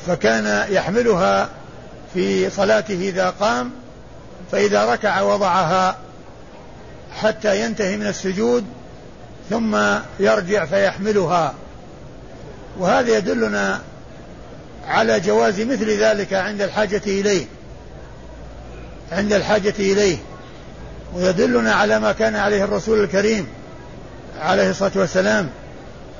فكان 0.06 0.72
يحملها 0.72 1.48
في 2.14 2.50
صلاته 2.50 2.94
إذا 2.94 3.30
قام 3.30 3.70
فإذا 4.52 4.92
ركع 4.92 5.20
وضعها 5.20 5.96
حتى 7.20 7.64
ينتهي 7.64 7.96
من 7.96 8.06
السجود 8.06 8.64
ثم 9.50 9.76
يرجع 10.20 10.64
فيحملها. 10.64 11.54
وهذا 12.78 13.16
يدلنا 13.16 13.80
على 14.86 15.20
جواز 15.20 15.60
مثل 15.60 15.90
ذلك 15.90 16.32
عند 16.32 16.62
الحاجة 16.62 17.02
إليه 17.06 17.46
عند 19.12 19.32
الحاجة 19.32 19.74
إليه. 19.78 20.18
ويدلنا 21.14 21.74
على 21.74 21.98
ما 21.98 22.12
كان 22.12 22.36
عليه 22.36 22.64
الرسول 22.64 23.04
الكريم 23.04 23.46
عليه 24.40 24.70
الصلاة 24.70 24.92
والسلام 24.96 25.48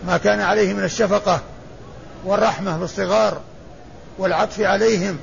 ما 0.06 0.16
كان 0.16 0.40
عليه 0.40 0.72
من 0.72 0.84
الشفقة 0.84 1.40
والرحمة 2.24 2.78
بالصغار 2.78 3.40
والعطف 4.18 4.60
عليهم 4.60 5.18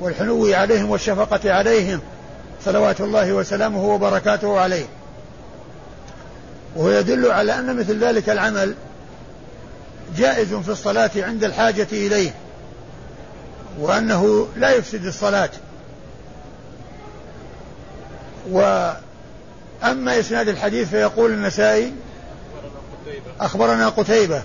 والحنو 0.00 0.54
عليهم 0.54 0.90
والشفقة 0.90 1.52
عليهم 1.52 2.00
صلوات 2.64 3.00
الله 3.00 3.32
وسلامه 3.32 3.84
وبركاته 3.84 4.60
عليه. 4.60 4.86
وهو 6.76 6.90
يدل 6.90 7.30
على 7.30 7.58
أن 7.58 7.76
مثل 7.76 8.04
ذلك 8.04 8.30
العمل 8.30 8.74
جائز 10.16 10.54
في 10.54 10.68
الصلاة 10.68 11.10
عند 11.16 11.44
الحاجة 11.44 11.86
إليه 11.92 12.34
وأنه 13.80 14.48
لا 14.56 14.70
يفسد 14.70 15.06
الصلاة. 15.06 15.50
وأما 18.50 20.20
إسناد 20.20 20.48
الحديث 20.48 20.88
فيقول 20.88 21.30
النسائي 21.30 21.92
أخبرنا 23.40 23.88
قتيبة. 23.88 24.42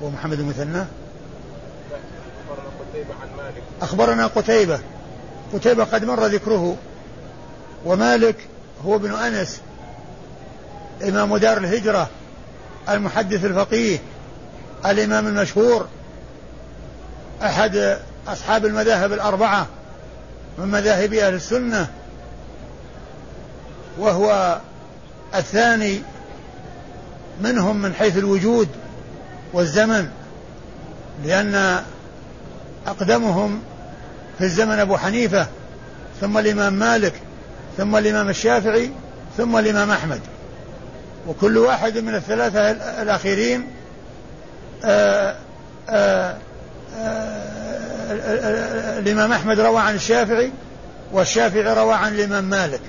ومحمد 0.00 0.40
المثنى 0.40 0.84
أخبرنا 3.82 4.26
قتيبة. 4.26 4.80
قتيبة 5.54 5.84
قد 5.84 6.04
مر 6.04 6.26
ذكره. 6.26 6.76
ومالك 7.84 8.36
هو 8.84 8.96
ابن 8.96 9.14
أنس 9.14 9.60
إمام 11.08 11.36
دار 11.36 11.56
الهجرة 11.56 12.08
المحدث 12.88 13.44
الفقيه 13.44 13.98
الإمام 14.86 15.26
المشهور 15.26 15.88
أحد 17.42 17.98
أصحاب 18.28 18.66
المذاهب 18.66 19.12
الأربعة 19.12 19.66
من 20.58 20.68
مذاهب 20.68 21.12
أهل 21.12 21.34
السنة. 21.34 21.88
وهو 23.98 24.58
الثاني 25.34 26.02
منهم 27.40 27.82
من 27.82 27.94
حيث 27.94 28.16
الوجود 28.16 28.68
والزمن 29.52 30.08
لأن 31.24 31.82
أقدمهم 32.86 33.60
في 34.38 34.44
الزمن 34.44 34.78
أبو 34.78 34.96
حنيفة 34.96 35.46
ثم 36.20 36.38
الإمام 36.38 36.72
مالك 36.72 37.12
ثم 37.76 37.96
الإمام 37.96 38.28
الشافعي 38.28 38.90
ثم 39.36 39.56
الإمام 39.56 39.90
أحمد. 39.90 40.20
وكل 41.26 41.58
واحد 41.58 41.98
من 41.98 42.14
الثلاثة 42.14 42.70
الأخيرين 43.02 43.66
آآ 44.84 45.36
آآ 45.88 46.36
آآ 46.98 47.38
الإمام 48.98 49.32
أحمد 49.32 49.60
روى 49.60 49.80
عن 49.80 49.94
الشافعي 49.94 50.52
والشافعي 51.12 51.74
روى 51.74 51.94
عن 51.94 52.14
الإمام 52.14 52.44
مالك. 52.44 52.80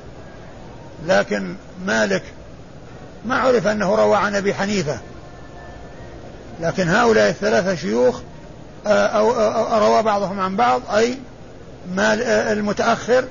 لكن 1.08 1.56
مالك 1.86 2.24
ما 3.26 3.36
عرف 3.38 3.68
أنه 3.68 3.96
روى 3.96 4.16
عن 4.16 4.36
أبي 4.36 4.54
حنيفة. 4.54 5.00
لكن 6.62 6.90
هؤلاء 6.90 7.30
الثلاثة 7.30 7.76
شيوخ 7.76 8.20
أو, 8.88 9.32
أو 9.32 9.88
روى 9.88 10.04
بعضهم 10.04 10.40
عن 10.40 10.56
بعض 10.56 10.82
أي 10.96 11.18
مال 11.96 12.24
المتأخر 12.24 13.24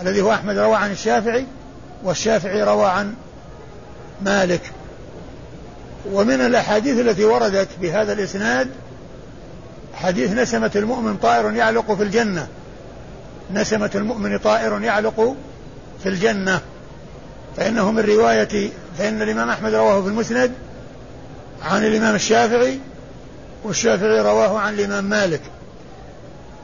الذي 0.00 0.20
هو 0.20 0.32
أحمد 0.32 0.58
روى 0.58 0.76
عن 0.76 0.90
الشافعي 0.90 1.46
والشافعي 2.04 2.62
روى 2.62 2.86
عن 2.86 3.14
مالك. 4.22 4.60
ومن 6.12 6.40
الأحاديث 6.40 6.98
التي 6.98 7.24
وردت 7.24 7.68
بهذا 7.80 8.12
الإسناد 8.12 8.68
حديث 9.94 10.30
نسمة 10.30 10.70
المؤمن 10.76 11.16
طائر 11.16 11.52
يعلق 11.52 11.92
في 11.92 12.02
الجنة. 12.02 12.48
نسمة 13.52 13.90
المؤمن 13.94 14.38
طائر 14.38 14.80
يعلق 14.82 15.36
في 16.02 16.08
الجنة. 16.08 16.60
فإنه 17.56 17.90
من 17.90 18.04
رواية 18.04 18.70
فإن 18.98 19.22
الإمام 19.22 19.50
أحمد 19.50 19.74
رواه 19.74 20.02
في 20.02 20.08
المسند 20.08 20.52
عن 21.62 21.84
الإمام 21.84 22.14
الشافعي 22.14 22.78
والشافعي 23.64 24.20
رواه 24.20 24.58
عن 24.58 24.74
الإمام 24.74 25.04
مالك. 25.04 25.40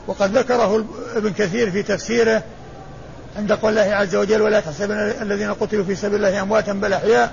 وقد 0.07 0.39
ذكره 0.39 0.85
ابن 1.17 1.33
كثير 1.33 1.71
في 1.71 1.83
تفسيره 1.83 2.43
عند 3.37 3.53
قول 3.53 3.79
الله 3.79 3.95
عز 3.95 4.17
وجل 4.17 4.43
ولا 4.43 4.61
تحسبن 4.61 4.95
الذين 5.23 5.55
قتلوا 5.55 5.85
في 5.85 5.95
سبيل 5.95 6.15
الله 6.25 6.43
أمواتا 6.43 6.73
بل 6.73 6.93
أحياء 6.93 7.33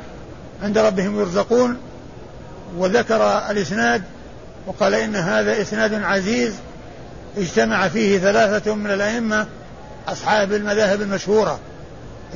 عند 0.64 0.78
ربهم 0.78 1.20
يرزقون 1.20 1.78
وذكر 2.78 3.50
الإسناد 3.50 4.04
وقال 4.68 4.94
إن 4.94 5.16
هذا 5.16 5.62
إسناد 5.62 5.94
عزيز 5.94 6.54
اجتمع 7.38 7.88
فيه 7.88 8.20
ثلاثة 8.20 8.76
من 8.76 8.92
الأئمة 8.92 9.48
أصحاب 10.08 10.54
المذاهب 10.54 11.02
المشهورة. 11.02 11.60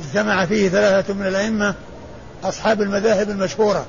اجتمع 0.00 0.44
فيه 0.46 0.68
ثلاثة 0.68 1.14
من 1.14 1.26
الأئمة 1.26 1.74
أصحاب 2.44 2.82
المذاهب 2.82 3.30
المشهورة. 3.30 3.86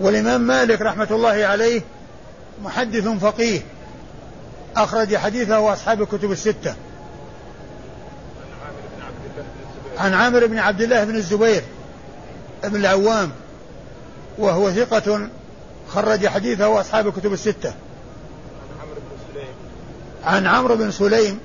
والإمام 0.00 0.40
مالك 0.40 0.80
رحمة 0.80 1.08
الله 1.10 1.46
عليه 1.46 1.82
محدث 2.62 3.08
فقيه 3.08 3.60
أخرج 4.76 5.16
حديثه 5.16 5.72
أصحاب 5.72 6.02
الكتب 6.02 6.32
الستة. 6.32 6.74
عن 9.98 10.14
عامر 10.14 10.46
بن 10.46 10.58
عبد 10.58 10.82
الله 10.82 11.04
بن 11.04 11.16
الزبير 11.16 11.62
بن 12.64 12.76
العوام 12.76 13.30
وهو 14.38 14.70
ثقة 14.70 15.28
خرج 15.88 16.26
حديثه 16.26 16.80
أصحاب 16.80 17.06
الكتب 17.06 17.32
الستة. 17.32 17.74
عن 20.24 20.46
عمرو 20.46 20.76
بن 20.76 20.90
سليم 20.90 21.40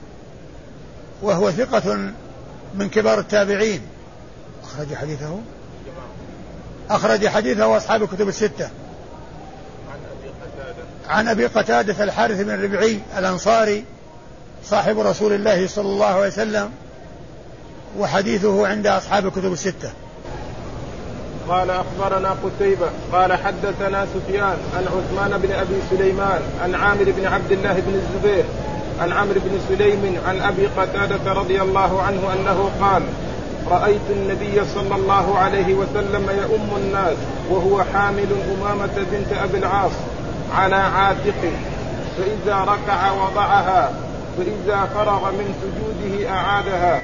وهو 1.21 1.51
ثقة 1.51 2.11
من 2.75 2.89
كبار 2.89 3.19
التابعين. 3.19 3.81
أخرج 4.63 4.95
حديثه. 4.95 5.39
أخرج 6.89 7.27
حديثه 7.27 7.77
أصحاب 7.77 8.03
الكتب 8.03 8.27
الستة. 8.27 8.69
عن 11.09 11.27
أبي 11.27 11.45
قتادة 11.45 12.03
الحارث 12.03 12.41
بن 12.41 12.49
الربعي 12.49 12.99
الأنصاري 13.17 13.83
صاحب 14.63 14.99
رسول 14.99 15.33
الله 15.33 15.67
صلى 15.67 15.85
الله 15.85 16.05
عليه 16.05 16.27
وسلم 16.27 16.71
وحديثه 17.97 18.67
عند 18.67 18.87
أصحاب 18.87 19.25
الكتب 19.25 19.53
الستة. 19.53 19.91
قال 21.49 21.69
أخبرنا 21.69 22.35
قتيبة 22.43 22.89
قال 23.11 23.33
حدثنا 23.33 24.07
سفيان 24.13 24.57
عن 24.77 24.83
عثمان 24.83 25.37
بن 25.41 25.51
أبي 25.51 25.75
سليمان 25.89 26.41
عن 26.61 26.75
عامر 26.75 27.03
بن 27.03 27.25
عبد 27.25 27.51
الله 27.51 27.73
بن 27.73 27.93
الزبير 27.93 28.45
عن 29.01 29.11
عمرو 29.11 29.39
بن 29.39 29.59
سليم 29.69 30.17
عن 30.27 30.41
أبي 30.41 30.67
قتادة 30.67 31.33
رضي 31.33 31.61
الله 31.61 32.01
عنه 32.01 32.33
أنه 32.33 32.71
قال 32.81 33.03
رأيت 33.67 34.01
النبي 34.09 34.61
صلى 34.75 34.95
الله 34.95 35.37
عليه 35.37 35.73
وسلم 35.73 36.29
يؤم 36.29 36.69
الناس 36.77 37.17
وهو 37.49 37.83
حامل 37.93 38.27
أمامة 38.57 39.05
بنت 39.11 39.33
أبي 39.43 39.57
العاص 39.57 39.91
على 40.55 40.75
عاتقه 40.75 41.51
فإذا 42.17 42.57
ركع 42.57 43.11
وضعها 43.11 43.91
فإذا 44.37 44.89
فرغ 44.93 45.31
من 45.31 45.53
سجوده 45.61 46.29
أعادها. 46.29 47.01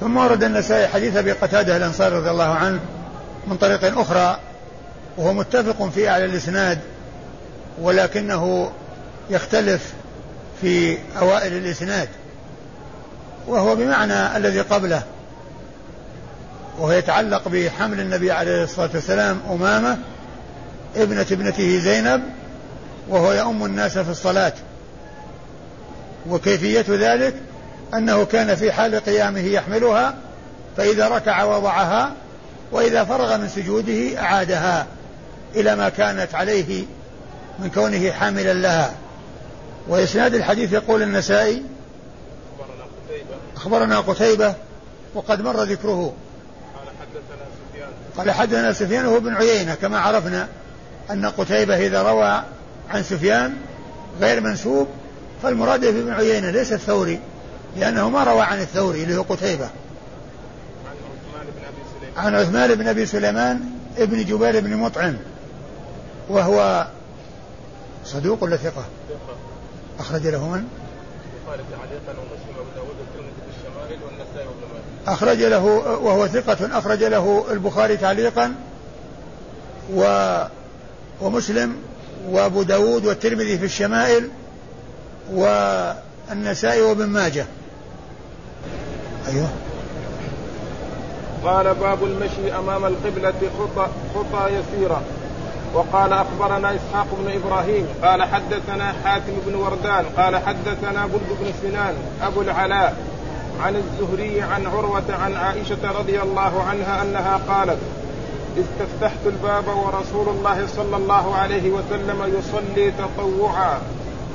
ثم 0.00 0.16
ورد 0.16 0.44
النسائي 0.44 0.88
حديث 0.88 1.16
أبي 1.16 1.32
قتادة 1.32 1.76
الأنصاري 1.76 2.16
رضي 2.16 2.30
الله 2.30 2.54
عنه 2.54 2.80
من 3.46 3.56
طريق 3.56 3.98
أخرى 3.98 4.38
وهو 5.18 5.32
متفق 5.32 5.88
في 5.88 6.08
أعلى 6.08 6.24
الإسناد 6.24 6.78
ولكنه 7.82 8.70
يختلف 9.30 9.92
في 10.60 10.98
أوائل 11.18 11.52
الإسناد 11.52 12.08
وهو 13.46 13.76
بمعنى 13.76 14.36
الذي 14.36 14.60
قبله 14.60 15.02
وهو 16.78 16.92
يتعلق 16.92 17.48
بحمل 17.48 18.00
النبي 18.00 18.32
عليه 18.32 18.64
الصلاة 18.64 18.90
والسلام 18.94 19.40
أمامة 19.50 19.98
ابنة 20.96 21.26
ابنته 21.32 21.78
زينب 21.78 22.22
وهو 23.08 23.32
يؤم 23.32 23.64
الناس 23.64 23.98
في 23.98 24.10
الصلاة. 24.10 24.52
وكيفية 26.28 26.84
ذلك؟ 26.88 27.34
أنه 27.94 28.24
كان 28.24 28.54
في 28.54 28.72
حال 28.72 29.00
قيامه 29.00 29.40
يحملها 29.40 30.14
فإذا 30.76 31.08
ركع 31.08 31.44
وضعها 31.44 32.12
وإذا 32.72 33.04
فرغ 33.04 33.36
من 33.36 33.48
سجوده 33.48 34.20
أعادها 34.20 34.86
إلى 35.54 35.76
ما 35.76 35.88
كانت 35.88 36.34
عليه 36.34 36.84
من 37.58 37.70
كونه 37.70 38.10
حاملا 38.10 38.54
لها. 38.54 38.94
وإسناد 39.88 40.34
الحديث 40.34 40.72
يقول 40.72 41.02
النسائي 41.02 41.62
أخبرنا 43.56 44.00
قتيبة 44.00 44.54
وقد 45.14 45.40
مر 45.40 45.62
ذكره 45.62 46.14
قال 48.16 48.30
حدثنا 48.30 48.72
سفيان 48.72 49.04
هو 49.04 49.20
بن 49.20 49.34
عيينة 49.34 49.74
كما 49.74 49.98
عرفنا 49.98 50.48
أن 51.10 51.26
قتيبة 51.26 51.86
إذا 51.86 52.02
روى 52.02 52.42
عن 52.90 53.02
سفيان 53.02 53.54
غير 54.20 54.40
منسوب 54.40 54.88
فالمراد 55.42 55.80
بن 55.86 56.12
عيينة 56.12 56.50
ليس 56.50 56.72
الثوري 56.72 57.20
لأنه 57.76 58.10
ما 58.10 58.24
روى 58.24 58.42
عن 58.42 58.60
الثوري 58.60 59.02
اللي 59.02 59.16
هو 59.16 59.22
قتيبة 59.22 59.68
عن 62.16 62.34
عثمان 62.34 62.74
بن 62.74 62.88
أبي 62.88 63.06
سليمان 63.06 63.60
ابن 63.98 64.24
جبير 64.24 64.60
بن 64.60 64.76
مطعم 64.76 65.16
وهو 66.28 66.86
صدوق 68.04 68.42
ولا 68.42 68.56
ثقة؟ 68.56 68.84
أخرج 69.98 70.26
له 70.26 70.48
من؟ 70.48 70.64
أخرج 75.06 75.42
له 75.42 75.64
وهو 76.02 76.26
ثقة 76.26 76.78
أخرج 76.78 77.04
له 77.04 77.44
البخاري 77.50 77.96
تعليقا 77.96 78.54
و 79.94 80.36
ومسلم 81.20 81.76
وأبو 82.30 82.62
داود 82.62 83.06
والترمذي 83.06 83.58
في 83.58 83.64
الشمائل 83.64 84.30
والنسائي 85.32 86.82
وابن 86.82 87.06
ماجه. 87.06 87.46
أيوه. 89.28 89.48
قال 91.44 91.74
باب 91.74 92.04
المشي 92.04 92.56
أمام 92.58 92.84
القبلة 92.84 93.34
خطى 93.58 93.88
خطى 94.14 94.48
يسيرة. 94.48 95.02
وقال 95.76 96.12
أخبرنا 96.12 96.74
إسحاق 96.74 97.06
بن 97.18 97.32
إبراهيم 97.32 97.86
قال 98.02 98.22
حدثنا 98.22 98.94
حاتم 99.04 99.32
بن 99.46 99.54
وردان 99.54 100.04
قال 100.16 100.36
حدثنا 100.36 101.06
بلد 101.06 101.28
بن 101.40 101.52
سنان 101.62 101.94
أبو 102.22 102.40
العلاء 102.40 102.96
عن 103.60 103.76
الزهري 103.76 104.42
عن 104.42 104.66
عروة 104.66 105.14
عن 105.24 105.36
عائشة 105.36 105.98
رضي 105.98 106.22
الله 106.22 106.62
عنها 106.70 107.02
أنها 107.02 107.40
قالت 107.48 107.78
استفتحت 108.58 109.26
الباب 109.26 109.64
ورسول 109.68 110.28
الله 110.28 110.66
صلى 110.66 110.96
الله 110.96 111.34
عليه 111.34 111.70
وسلم 111.70 112.38
يصلي 112.38 112.90
تطوعا 112.90 113.78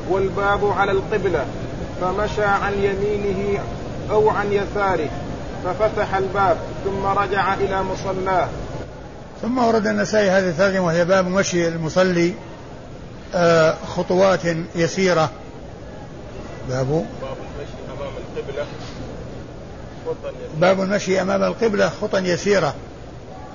والباب 0.09 0.73
على 0.77 0.91
القبلة 0.91 1.45
فمشى 2.01 2.43
عن 2.43 2.73
يمينه 2.73 3.59
أو 4.11 4.29
عن 4.29 4.53
يساره 4.53 5.09
ففتح 5.63 6.15
الباب 6.15 6.57
ثم 6.85 7.05
رجع 7.05 7.53
إلى 7.53 7.83
مصلاه. 7.83 8.47
ثم 9.41 9.57
ورد 9.57 9.87
النسائي 9.87 10.29
هذه 10.29 10.49
الثالثة 10.49 10.79
وهي 10.79 11.05
باب 11.05 11.27
مشي 11.27 11.67
المصلي 11.67 12.33
آه، 13.35 13.75
خطوات 13.95 14.39
يسيرة. 14.75 15.31
باب؟ 16.69 16.87
باب 16.87 17.37
المشي 17.57 17.81
أمام 17.97 18.13
القبلة 18.17 18.65
باب 20.57 20.81
المشي 20.81 21.21
أمام 21.21 21.43
القبلة 21.43 21.89
خطا 22.01 22.19
يسيرة. 22.19 22.75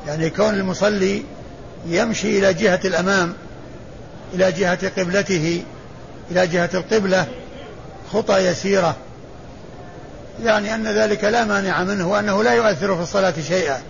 يعني 0.07 0.31
كون 0.31 0.55
المصلي 0.55 1.23
يمشي 1.87 2.39
إلى 2.39 2.55
جهة 2.55 2.81
الأمام 2.85 3.35
إلى 4.35 4.53
جهة 4.53 4.89
قبلته 4.99 5.63
إلى 6.31 6.47
جهة 6.47 6.71
القبلة 6.75 7.27
خطى 8.13 8.39
يسيرة. 8.39 8.97
يعني 10.45 10.75
أن 10.75 10.87
ذلك 10.87 11.25
لا 11.25 11.45
مانع 11.45 11.83
منه 11.83 12.09
وأنه 12.09 12.43
لا 12.43 12.53
يؤثر 12.53 12.97
في 12.97 13.03
الصلاة 13.03 13.35
شيئا. 13.49 13.83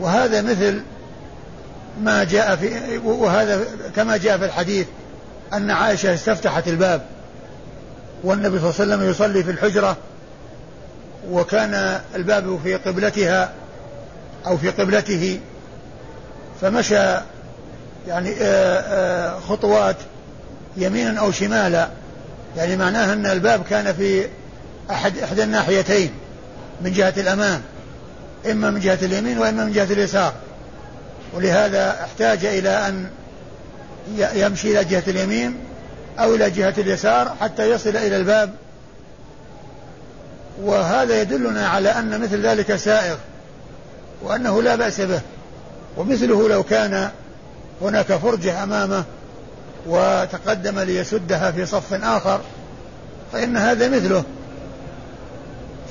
وهذا 0.00 0.42
مثل 0.42 0.82
ما 2.02 2.24
جاء 2.24 2.56
في 2.56 2.98
وهذا 2.98 3.64
كما 3.96 4.16
جاء 4.16 4.38
في 4.38 4.44
الحديث 4.44 4.86
أن 5.52 5.70
عائشة 5.70 6.14
استفتحت 6.14 6.68
الباب 6.68 7.02
والنبي 8.24 8.58
صلى 8.58 8.70
الله 8.70 8.80
عليه 8.80 8.94
وسلم 8.94 9.10
يصلي 9.10 9.44
في 9.44 9.50
الحجرة 9.50 9.96
وكان 11.30 12.00
الباب 12.14 12.58
في 12.64 12.74
قبلتها 12.74 13.52
أو 14.46 14.56
في 14.56 14.70
قبلته 14.70 15.40
فمشى 16.60 17.14
يعني 18.08 18.34
آه، 18.40 18.80
آه، 18.80 19.40
خطوات 19.40 19.96
يمينا 20.76 21.20
أو 21.20 21.32
شمالا. 21.32 21.88
يعني 22.56 22.76
معناها 22.76 23.12
أن 23.12 23.26
الباب 23.26 23.64
كان 23.70 23.92
في 23.92 24.26
أحد 24.90 25.18
إحدى 25.18 25.42
الناحيتين 25.42 26.10
من 26.80 26.92
جهة 26.92 27.14
الأمام. 27.16 27.62
إما 28.46 28.70
من 28.70 28.80
جهة 28.80 28.98
اليمين 29.02 29.38
وإما 29.38 29.64
من 29.64 29.72
جهة 29.72 29.92
اليسار. 29.92 30.32
ولهذا 31.34 32.04
احتاج 32.04 32.44
إلى 32.44 32.88
أن 32.88 33.10
يمشي 34.16 34.70
إلى 34.70 34.84
جهة 34.84 35.02
اليمين 35.08 35.56
أو 36.18 36.34
إلى 36.34 36.50
جهة 36.50 36.74
اليسار 36.78 37.36
حتى 37.40 37.70
يصل 37.70 37.96
إلى 37.96 38.16
الباب. 38.16 38.50
وهذا 40.62 41.20
يدلنا 41.20 41.68
على 41.68 41.88
أن 41.88 42.20
مثل 42.20 42.46
ذلك 42.46 42.76
سائغ 42.76 43.16
وأنه 44.22 44.62
لا 44.62 44.76
بأس 44.76 45.00
به. 45.00 45.20
ومثله 45.96 46.48
لو 46.48 46.62
كان 46.62 47.10
هناك 47.82 48.12
فرجة 48.12 48.62
أمامه 48.62 49.04
وتقدم 49.86 50.78
ليسدها 50.80 51.50
في 51.50 51.66
صف 51.66 52.04
آخر 52.04 52.40
فإن 53.32 53.56
هذا 53.56 53.88
مثله 53.88 54.24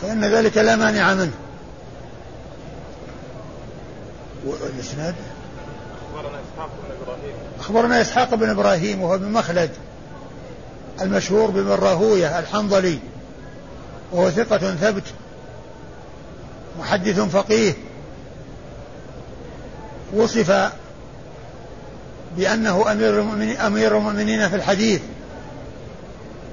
فإن 0.02 0.26
ذلك 0.26 0.58
لا 0.58 0.76
مانع 0.76 1.14
منه. 1.14 1.32
والإسناد؟ 4.50 5.16
أخبرنا 6.10 6.42
إسحاق 6.42 6.70
بن 6.84 7.02
إبراهيم. 7.02 7.36
أخبرنا 7.60 8.02
إسحاق 8.02 8.36
بن 8.36 8.50
إبراهيم 8.50 9.02
وهو 9.02 9.18
بن 9.18 9.32
مخلد 9.32 9.72
المشهور 11.02 11.52
بن 11.52 11.68
راهوية 11.68 12.40
الحنظلي 12.40 13.00
وهو 14.12 14.32
ثقة 14.32 14.76
ثبت 14.76 15.04
محدث 16.80 17.20
فقيه 17.20 17.74
وصف 20.14 20.72
بأنه 22.38 22.92
أمير 22.92 23.20
المؤمنين, 23.20 23.58
أمير 23.58 23.98
المؤمنين 23.98 24.50
في 24.50 24.56
الحديث 24.56 25.02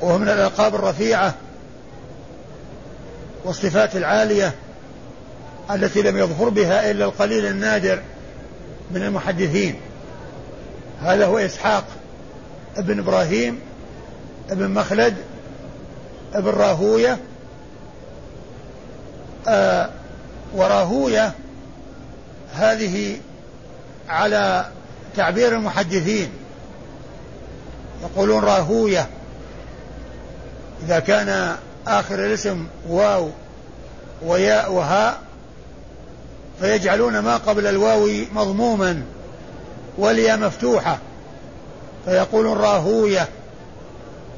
وهو 0.01 0.19
من 0.19 0.29
الألقاب 0.29 0.75
الرفيعة 0.75 1.35
والصفات 3.45 3.97
العالية 3.97 4.55
التي 5.71 6.03
لم 6.03 6.19
يظفر 6.19 6.49
بها 6.49 6.91
إلا 6.91 7.05
القليل 7.05 7.47
النادر 7.47 8.03
من 8.91 9.03
المحدثين. 9.03 9.81
هذا 11.03 11.27
هو 11.27 11.39
إسحاق 11.39 11.85
ابن 12.77 12.99
إبراهيم 12.99 13.61
ابن 14.51 14.71
مخلد 14.71 15.15
ابن 16.35 16.51
راهوية 16.51 17.19
آه 19.49 19.91
وراهوية 20.55 21.33
هذه 22.55 23.17
على 24.09 24.67
تعبير 25.17 25.53
المحدثين. 25.53 26.31
يقولون 28.03 28.45
راهوية 28.45 29.07
إذا 30.85 30.99
كان 30.99 31.57
آخر 31.87 32.15
الاسم 32.15 32.67
واو 32.89 33.31
وياء 34.23 34.73
وهاء 34.73 35.26
فيجعلون 36.61 37.19
ما 37.19 37.37
قبل 37.37 37.67
الواو 37.67 38.09
مضموما 38.35 39.03
والياء 39.99 40.39
مفتوحة 40.39 40.99
فيقولون 42.05 42.59
راهوية. 42.59 43.29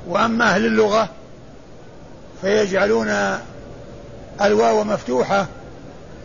وأما 0.09 0.45
أهل 0.45 0.67
اللغة 0.67 1.09
فيجعلون 2.41 3.39
الواو 4.41 4.85
مفتوحة 4.85 5.47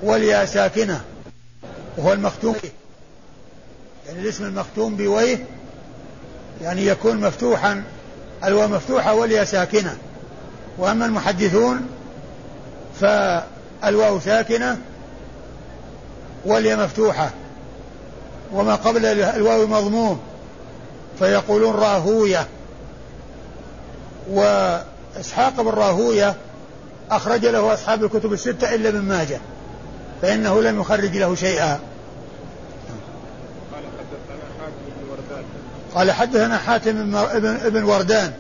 والياء 0.04 0.46
ساكنة 0.46 1.02
وهو 1.98 2.14
المختوم 2.14 2.56
يعني 4.08 4.22
الاسم 4.22 4.46
المختوم 4.46 4.96
بويه 4.96 5.46
يعني 6.62 6.86
يكون 6.86 7.18
مفتوحا 7.18 7.84
الواو 8.44 8.68
مفتوحة 8.68 9.14
والياء 9.14 9.46
ساكنة. 9.46 9.98
وأما 10.78 11.06
المحدثون 11.06 11.88
فالواو 13.02 14.20
ساكنة 14.20 14.78
والياء 16.46 16.80
مفتوحة. 16.80 17.30
وما 18.54 18.76
قبل 18.76 19.06
الواو 19.06 19.68
مضموم. 19.68 20.20
فيقولون 21.20 21.76
راهوية. 21.76 22.48
وإسحاق 24.30 25.62
بن 25.62 25.70
راهوية 25.70 26.36
أخرج 27.12 27.46
له 27.46 27.74
أصحاب 27.74 28.04
الكتب 28.04 28.34
الستة 28.34 28.76
إلا 28.76 28.90
ابن 28.90 29.02
ماجه. 29.02 29.40
فإنه 30.22 30.62
لم 30.62 30.80
يخرج 30.82 31.18
له 31.18 31.36
شيئا. 31.36 31.80
قال 35.96 36.12
حدثنا 36.12 36.58
حاتم 36.58 37.16
ابن 37.66 37.84
وردان. 37.84 38.34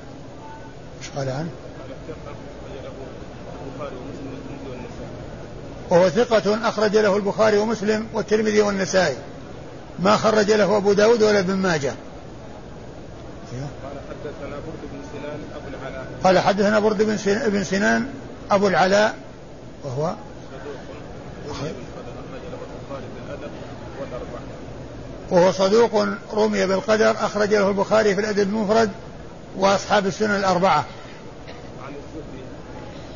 إيش 1.01 1.09
قال 1.17 1.29
عنه؟ 1.29 1.49
وهو 5.89 6.09
ثقة 6.09 6.69
أخرج 6.69 6.97
له 6.97 7.15
البخاري 7.15 7.57
ومسلم 7.57 8.07
والترمذي 8.13 8.61
والنسائي. 8.61 9.15
ما 9.99 10.17
خرج 10.17 10.51
له 10.51 10.77
أبو 10.77 10.93
داود 10.93 11.23
ولا 11.23 11.39
ابن 11.39 11.53
ماجه. 11.53 11.93
قال 13.53 13.99
حدثنا 14.09 14.55
برد 14.65 14.79
بن 14.91 15.01
سنان 15.13 15.39
أبو 15.55 15.67
العلاء. 15.67 16.05
قال 16.23 16.39
حدثنا 16.39 16.79
برد 16.79 17.03
بن 17.51 17.63
سنان 17.63 18.07
أبو 18.51 18.67
العلاء 18.67 19.15
وهو 19.83 20.13
وهو 25.31 25.51
صدوق 25.51 26.07
رمي 26.33 26.65
بالقدر 26.65 27.11
أخرج 27.11 27.53
له 27.53 27.69
البخاري 27.69 28.15
في 28.15 28.21
الأدب 28.21 28.39
المفرد 28.39 28.89
وأصحاب 29.57 30.07
السنن 30.07 30.35
الأربعة. 30.35 30.85
عن 31.83 31.93
الزهري. 31.93 32.43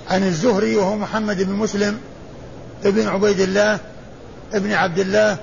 عن 0.10 0.28
الزهري 0.28 0.76
وهو 0.76 0.96
محمد 0.96 1.44
بن 1.44 1.54
مسلم 1.54 2.00
ابن 2.86 3.08
عبيد 3.08 3.40
الله 3.40 3.80
ابن 4.54 4.72
عبد 4.72 5.00
الله 5.00 5.38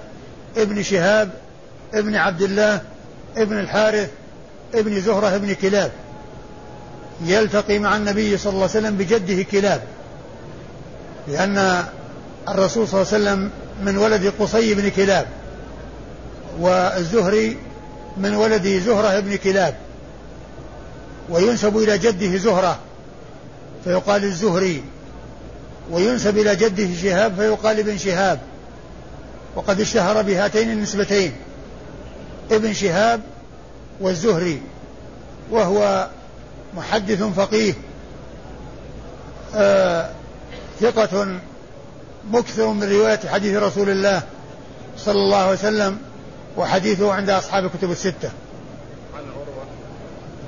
ابن 0.57 0.83
شهاب 0.83 1.31
ابن 1.95 2.17
عبد 2.17 2.43
الله 2.43 2.81
ابن 3.37 3.59
الحارث 3.59 4.11
ابن 4.75 5.01
زهرة 5.01 5.37
ابن 5.37 5.55
كلاب. 5.55 5.93
يلتقي 7.25 7.79
مع 7.79 7.97
النبي 7.97 8.39
صلى 8.39 8.53
الله 8.53 8.63
عليه 8.63 8.79
وسلم 8.79 8.97
بجده 8.97 9.43
كلاب. 9.43 9.83
لأن 11.29 11.85
الرسول 12.49 12.89
صلى 12.89 13.03
الله 13.03 13.13
عليه 13.13 13.25
وسلم 13.25 13.51
من 13.83 13.97
ولد 13.97 14.33
قصي 14.39 14.75
بن 14.75 14.89
كلاب 14.89 15.27
والزهري 16.61 17.57
من 18.17 18.35
ولد 18.35 18.67
زهرة 18.67 19.21
بن 19.21 19.37
كلاب. 19.37 19.75
وينسب 21.31 21.77
إلى 21.77 21.99
جده 21.99 22.37
زهرة 22.37 22.79
فيقال 23.85 24.25
الزهري. 24.25 24.83
وينسب 25.91 26.39
إلى 26.39 26.57
جده 26.57 26.89
شهاب 27.03 27.35
فيقال 27.35 27.79
ابن 27.79 27.99
شهاب 27.99 28.39
وقد 29.57 29.81
اشتهر 29.81 30.23
بهاتين 30.23 30.71
النسبتين 30.71 31.33
ابن 32.51 32.73
شهاب 32.73 33.21
والزهري 34.01 34.63
وهو 35.51 36.09
محدث 36.77 37.23
فقيه 37.23 37.75
آه 39.55 40.11
ثقة 40.81 41.41
مكثر 42.31 42.69
من 42.69 42.93
رواية 42.93 43.21
حديث 43.33 43.57
رسول 43.57 43.91
الله 43.91 44.23
صلى 44.99 45.19
الله 45.19 45.37
عليه 45.37 45.53
وسلم 45.53 45.99
وحديثه 46.57 47.13
عند 47.13 47.31
أصحاب 47.31 47.65
الكتب 47.65 47.91
الستة. 47.91 48.31
عن 49.15 49.25
عروة 49.25 49.65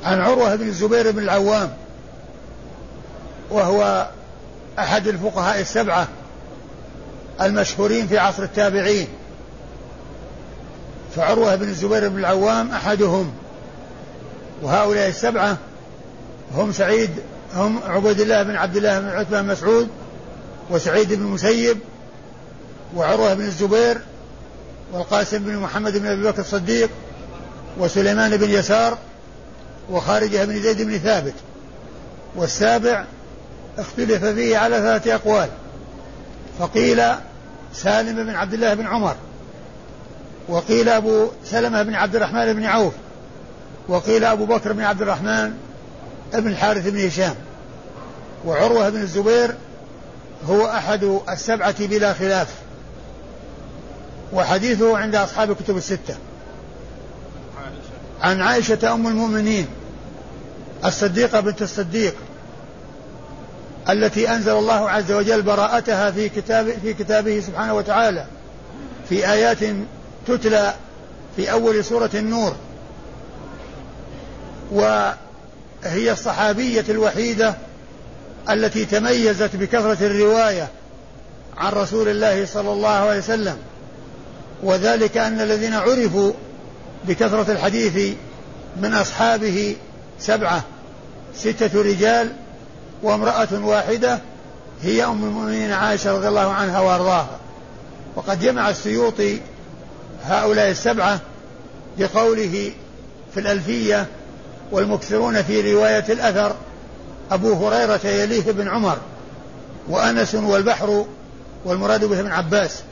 عن 0.04 0.20
عروة 0.20 0.54
بن 0.54 0.68
الزبير 0.68 1.10
بن 1.10 1.18
العوام 1.18 1.72
وهو 3.50 4.08
أحد 4.78 5.08
الفقهاء 5.08 5.60
السبعة 5.60 6.08
المشهورين 7.40 8.06
في 8.06 8.18
عصر 8.18 8.42
التابعين 8.42 9.08
فعروة 11.16 11.54
بن 11.56 11.68
الزبير 11.68 12.08
بن 12.08 12.18
العوام 12.18 12.70
أحدهم 12.70 13.32
وهؤلاء 14.62 15.08
السبعة 15.08 15.56
هم 16.54 16.72
سعيد 16.72 17.10
هم 17.54 17.80
عبيد 17.86 18.20
الله 18.20 18.42
بن 18.42 18.56
عبد 18.56 18.76
الله 18.76 19.00
بن 19.00 19.08
عتبة 19.08 19.40
بن 19.42 19.48
مسعود 19.48 19.88
وسعيد 20.70 21.12
بن 21.12 21.22
المسيب 21.22 21.78
وعروة 22.96 23.34
بن 23.34 23.44
الزبير 23.44 23.98
والقاسم 24.92 25.38
بن 25.38 25.56
محمد 25.56 25.96
بن 25.96 26.06
أبي 26.06 26.22
بكر 26.22 26.40
الصديق 26.40 26.90
وسليمان 27.78 28.36
بن 28.36 28.50
يسار 28.50 28.98
وخارجة 29.90 30.44
بن 30.44 30.62
زيد 30.62 30.82
بن 30.82 30.98
ثابت 30.98 31.34
والسابع 32.36 33.04
اختلف 33.78 34.24
فيه 34.24 34.58
على 34.58 34.76
ثلاثة 34.76 35.14
أقوال. 35.14 35.48
فقيل 36.58 37.02
سالم 37.72 38.24
بن 38.24 38.34
عبد 38.34 38.54
الله 38.54 38.74
بن 38.74 38.86
عمر 38.86 39.16
وقيل 40.48 40.88
أبو 40.88 41.28
سلمة 41.44 41.82
بن 41.82 41.94
عبد 41.94 42.16
الرحمن 42.16 42.52
بن 42.52 42.64
عوف 42.64 42.92
وقيل 43.88 44.24
أبو 44.24 44.46
بكر 44.46 44.72
بن 44.72 44.82
عبد 44.82 45.02
الرحمن 45.02 45.54
بن 46.32 46.46
الحارث 46.46 46.88
بن 46.88 47.06
هشام. 47.06 47.34
وعروة 48.44 48.88
بن 48.88 49.00
الزبير 49.00 49.54
هو 50.48 50.66
أحد 50.66 51.20
السبعة 51.28 51.86
بلا 51.86 52.12
خلاف 52.12 52.48
وحديثه 54.32 54.98
عند 54.98 55.14
أصحاب 55.14 55.50
الكتب 55.50 55.76
الستة. 55.76 56.14
عن 58.22 58.40
عائشة 58.40 58.94
أم 58.94 59.06
المؤمنين 59.06 59.66
الصديقة 60.84 61.40
بنت 61.40 61.62
الصديق 61.62 62.14
التي 63.88 64.30
أنزل 64.30 64.52
الله 64.52 64.90
عز 64.90 65.12
وجل 65.12 65.42
براءتها 65.42 66.10
في 66.10 66.28
كتاب 66.28 66.78
في 66.82 66.94
كتابه 66.94 67.40
سبحانه 67.40 67.74
وتعالى 67.74 68.26
في 69.08 69.32
آيات 69.32 69.58
تتلى 70.26 70.74
في 71.36 71.52
أول 71.52 71.84
سورة 71.84 72.10
النور. 72.14 72.56
وهي 74.72 76.12
الصحابية 76.12 76.84
الوحيدة 76.88 77.54
التي 78.50 78.84
تميزت 78.84 79.56
بكثرة 79.56 80.06
الرواية 80.06 80.68
عن 81.56 81.72
رسول 81.72 82.08
الله 82.08 82.46
صلى 82.46 82.72
الله 82.72 82.88
عليه 82.88 83.18
وسلم. 83.18 83.56
وذلك 84.62 85.16
أن 85.16 85.40
الذين 85.40 85.74
عرفوا 85.74 86.32
بكثرة 87.04 87.52
الحديث 87.52 88.14
من 88.76 88.94
أصحابه 88.94 89.76
سبعة 90.18 90.64
ستة 91.36 91.82
رجال 91.82 92.32
وامرأة 93.02 93.48
واحدة 93.52 94.18
هي 94.82 95.04
أم 95.04 95.24
المؤمنين 95.24 95.72
عائشة 95.72 96.12
رضي 96.16 96.28
الله 96.28 96.52
عنها 96.52 96.80
وأرضاها. 96.80 97.38
وقد 98.16 98.40
جمع 98.40 98.70
السيوطي 98.70 99.40
هؤلاء 100.24 100.70
السبعة 100.70 101.20
بقوله 101.98 102.72
في 103.34 103.40
الألفية 103.40 104.06
والمكثرون 104.72 105.42
في 105.42 105.74
رواية 105.74 106.04
الأثر 106.08 106.54
أبو 107.30 107.52
هريرة 107.52 108.06
يليه 108.06 108.52
بن 108.52 108.68
عمر 108.68 108.98
وأنس 109.88 110.34
والبحر 110.34 111.04
والمراد 111.64 112.04
به 112.04 112.20
ابن 112.20 112.30
عباس 112.30 112.82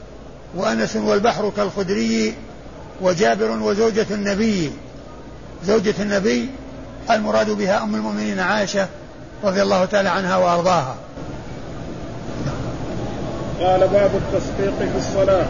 وأنس 0.55 0.95
والبحر 0.95 1.51
كالخدري 1.57 2.35
وجابر 3.01 3.51
وزوجة 3.51 4.05
النبي. 4.11 4.71
زوجة 5.65 5.93
النبي 5.99 6.49
المراد 7.11 7.49
بها 7.49 7.83
أم 7.83 7.95
المؤمنين 7.95 8.39
عائشة 8.39 8.87
رضي 9.45 9.61
الله 9.61 9.85
تعالى 9.85 10.09
عنها 10.09 10.37
وأرضاها. 10.37 10.95
قال 13.59 13.87
باب 13.87 14.11
التصفيق 14.15 14.77
في 14.91 14.97
الصلاة. 14.97 15.45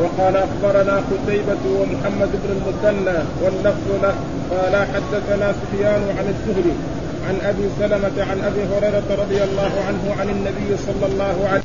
وقال 0.00 0.36
أخبرنا 0.36 0.96
قتيبة 1.10 1.64
ومحمد 1.66 2.30
بن 2.32 2.50
المثنى 2.56 3.18
واللفظ 3.42 3.88
له. 4.02 4.14
قال 4.50 4.74
حدثنا 4.94 5.52
سفيان 5.52 6.02
عن 6.18 6.34
الزهري 6.34 6.74
عن 7.28 7.38
أبي 7.42 7.68
سلمة 7.78 8.30
عن 8.30 8.44
أبي 8.44 8.62
هريرة 8.64 9.22
رضي 9.22 9.44
الله 9.44 9.72
عنه 9.86 10.16
عن 10.20 10.28
النبي 10.28 10.76
صلى 10.86 11.06
الله 11.06 11.48
عليه 11.48 11.62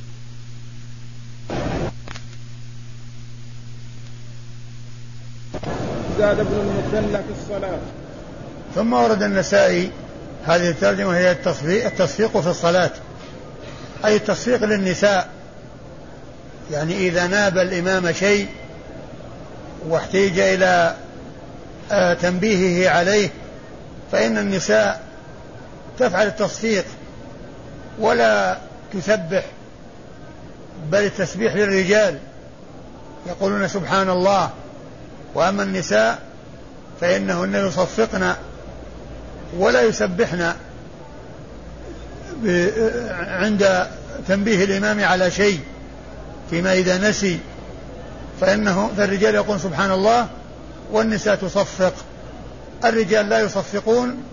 زاد 6.17 6.39
ابن 6.39 6.53
المثنى 6.53 7.17
في 7.17 7.41
الصلاة. 7.41 7.79
ثم 8.75 8.93
ورد 8.93 9.23
النسائي 9.23 9.91
هذه 10.47 10.69
الترجمة 10.69 11.17
هي 11.17 11.31
التصفيق, 11.31 12.39
في 12.39 12.49
الصلاة. 12.49 12.91
أي 14.05 14.15
التصفيق 14.15 14.63
للنساء. 14.63 15.29
يعني 16.71 17.07
إذا 17.07 17.27
ناب 17.27 17.57
الإمام 17.57 18.11
شيء 18.11 18.47
واحتيج 19.87 20.39
إلى 20.39 20.95
آه، 21.91 22.13
تنبيهه 22.13 22.89
عليه 22.89 23.29
فإن 24.11 24.37
النساء 24.37 25.03
تفعل 25.99 26.27
التصفيق 26.27 26.85
ولا 27.99 28.57
تسبح 28.93 29.45
بل 30.91 31.03
التسبيح 31.03 31.55
للرجال. 31.55 32.19
يقولون 33.27 33.67
سبحان 33.67 34.09
الله. 34.09 34.49
وأما 35.35 35.63
النساء 35.63 36.19
فإنهن 37.01 37.55
يصفقن 37.55 38.33
ولا 39.57 39.81
يسبحن 39.81 40.53
عند 43.19 43.87
تنبيه 44.27 44.63
الإمام 44.63 45.03
على 45.03 45.31
شيء 45.31 45.59
فيما 46.49 46.73
إذا 46.73 47.09
نسي 47.09 47.39
فإنه 48.41 48.91
فالرجال 48.97 49.35
يقول 49.35 49.59
سبحان 49.59 49.91
الله 49.91 50.27
والنساء 50.91 51.35
تصفق. 51.35 51.93
الرجال 52.85 53.29
لا 53.29 53.39
يصفقون 53.39 54.23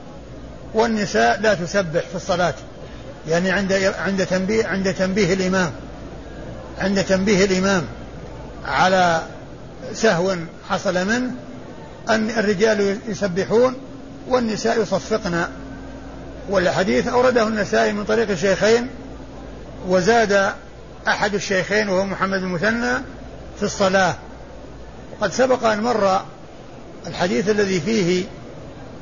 والنساء 0.75 1.41
لا 1.41 1.55
تسبح 1.55 2.01
في 2.01 2.15
الصلاة. 2.15 2.55
يعني 3.29 3.51
عند 3.51 3.73
عند 3.99 4.27
تنبيه 4.27 4.67
عند 4.67 4.95
تنبيه 4.95 5.35
الإمام. 5.35 5.73
عند 6.79 7.05
تنبيه 7.05 7.45
الإمام 7.45 7.83
على 8.65 9.23
سهو 9.95 10.37
حصل 10.69 11.07
منه 11.07 11.31
أن 12.09 12.31
الرجال 12.31 12.99
يسبحون 13.09 13.77
والنساء 14.29 14.83
يصفقن 14.83 15.47
والحديث 16.49 17.09
أورده 17.09 17.49
النسائي 17.49 17.93
من 17.93 18.05
طريق 18.05 18.31
الشيخين 18.31 18.89
وزاد 19.89 20.53
أحد 21.09 21.35
الشيخين 21.35 21.89
وهو 21.89 22.05
محمد 22.05 22.39
المثنى 22.39 22.95
في 23.57 23.63
الصلاة. 23.63 24.15
وقد 25.13 25.33
سبق 25.33 25.65
أن 25.65 25.81
مر 25.81 26.23
الحديث 27.07 27.49
الذي 27.49 27.81
فيه 27.81 28.25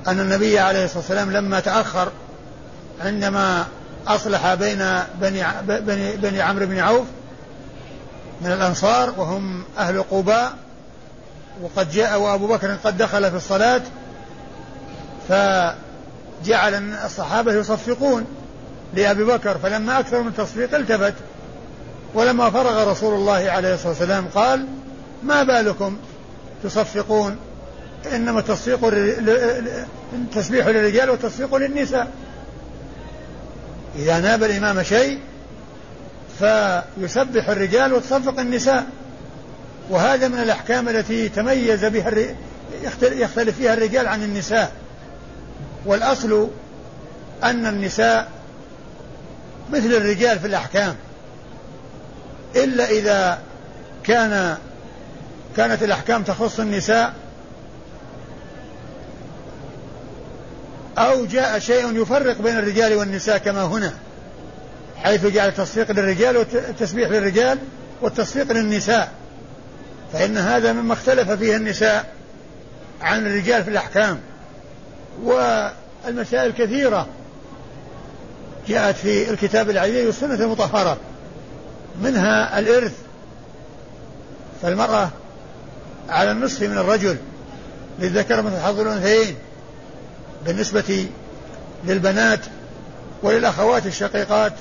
أن 0.08 0.20
النبي 0.20 0.58
عليه 0.58 0.84
الصلاة 0.84 0.98
والسلام 0.98 1.30
لما 1.30 1.60
تأخر 1.60 2.12
عندما 3.00 3.66
أصلح 4.06 4.54
بين 4.54 4.84
بني 5.20 5.44
بني, 5.66 6.16
بني 6.16 6.40
عمرو 6.40 6.66
بن 6.66 6.78
عوف 6.78 7.06
من 8.40 8.52
الأنصار 8.52 9.14
وهم 9.16 9.64
أهل 9.78 10.02
قباء 10.02 10.52
وقد 11.62 11.90
جاء 11.90 12.20
وأبو 12.20 12.46
بكر 12.46 12.76
قد 12.84 12.98
دخل 12.98 13.30
في 13.30 13.36
الصلاة 13.36 13.82
فجعل 15.28 16.94
الصحابة 17.04 17.52
يصفقون 17.52 18.26
لأبي 18.94 19.24
بكر 19.24 19.58
فلما 19.58 19.98
أكثر 19.98 20.22
من 20.22 20.28
التصفيق 20.28 20.74
التفت. 20.74 21.14
ولما 22.14 22.50
فرغ 22.50 22.90
رسول 22.90 23.14
الله 23.14 23.50
عليه 23.50 23.74
الصلاة 23.74 23.88
والسلام 23.88 24.28
قال 24.28 24.66
ما 25.22 25.42
بالكم 25.42 25.96
تصفقون؟ 26.64 27.36
إنما 28.14 28.40
التصفيق 28.40 28.78
التسبيح 30.14 30.66
للرجال 30.66 31.10
والتصفيق 31.10 31.54
للنساء. 31.54 32.10
إذا 33.98 34.20
ناب 34.20 34.42
الإمام 34.42 34.82
شيء 34.82 35.18
فيسبح 36.38 37.48
الرجال 37.48 37.92
وتصفق 37.92 38.40
النساء. 38.40 38.86
وهذا 39.90 40.28
من 40.28 40.38
الأحكام 40.38 40.88
التي 40.88 41.28
تميز 41.28 41.84
بها 41.84 42.10
يختلف 43.02 43.56
فيها 43.56 43.74
الرجال 43.74 44.08
عن 44.08 44.22
النساء. 44.22 44.72
والأصل 45.84 46.48
أن 47.44 47.66
النساء 47.66 48.30
مثل 49.70 49.86
الرجال 49.86 50.38
في 50.38 50.46
الأحكام 50.46 50.96
إلا 52.56 52.90
إذا 52.90 53.38
كان 54.04 54.56
كانت 55.56 55.82
الأحكام 55.82 56.22
تخص 56.22 56.60
النساء 56.60 57.14
أو 60.98 61.26
جاء 61.26 61.58
شيء 61.58 62.02
يفرق 62.02 62.42
بين 62.42 62.58
الرجال 62.58 62.94
والنساء 62.94 63.38
كما 63.38 63.62
هنا 63.62 63.92
حيث 64.96 65.26
جعل 65.26 65.48
التصفيق 65.48 65.90
للرجال 65.92 66.36
والتسبيح 66.36 67.10
للرجال 67.10 67.58
والتصفيق 68.02 68.52
للنساء. 68.52 69.12
فإن 70.12 70.38
هذا 70.38 70.72
مما 70.72 70.92
اختلف 70.92 71.30
فيه 71.30 71.56
النساء 71.56 72.12
عن 73.00 73.26
الرجال 73.26 73.64
في 73.64 73.70
الأحكام. 73.70 74.20
والمسائل 75.22 76.52
كثيرة 76.52 77.06
جاءت 78.68 78.96
في 78.96 79.30
الكتاب 79.30 79.70
العزيز 79.70 80.06
والسنة 80.06 80.34
المطهرة 80.34 80.96
منها 82.02 82.58
الإرث 82.58 82.92
فالمرأة 84.62 85.10
على 86.08 86.30
النصف 86.30 86.62
من 86.62 86.78
الرجل 86.78 87.16
للذكر 87.98 88.42
مثل 88.42 88.56
حظ 88.60 88.80
الأنثيين 88.80 89.36
بالنسبة 90.46 91.06
للبنات 91.84 92.40
وللأخوات 93.22 93.86
الشقيقات 93.86 94.52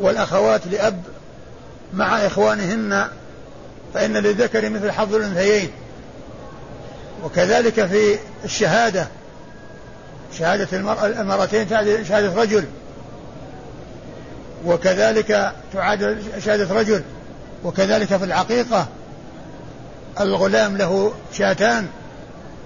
والأخوات 0.00 0.66
لأب 0.66 1.02
مع 1.94 2.26
إخوانهن 2.26 3.08
فإن 3.94 4.16
للذكر 4.16 4.70
مثل 4.70 4.90
حظ 4.90 5.14
الأنثيين. 5.14 5.70
وكذلك 7.24 7.86
في 7.86 8.18
الشهادة. 8.44 9.08
شهادة 10.38 10.68
المرأة 10.72 11.06
المرأتين 11.06 11.68
تعد 11.68 12.02
شهادة 12.08 12.34
رجل. 12.34 12.64
وكذلك 14.66 15.52
تعاد 15.72 16.22
شهادة 16.44 16.74
رجل. 16.74 17.02
وكذلك 17.64 18.16
في 18.16 18.24
العقيقة 18.24 18.88
الغلام 20.20 20.76
له 20.76 21.12
شاتان 21.32 21.86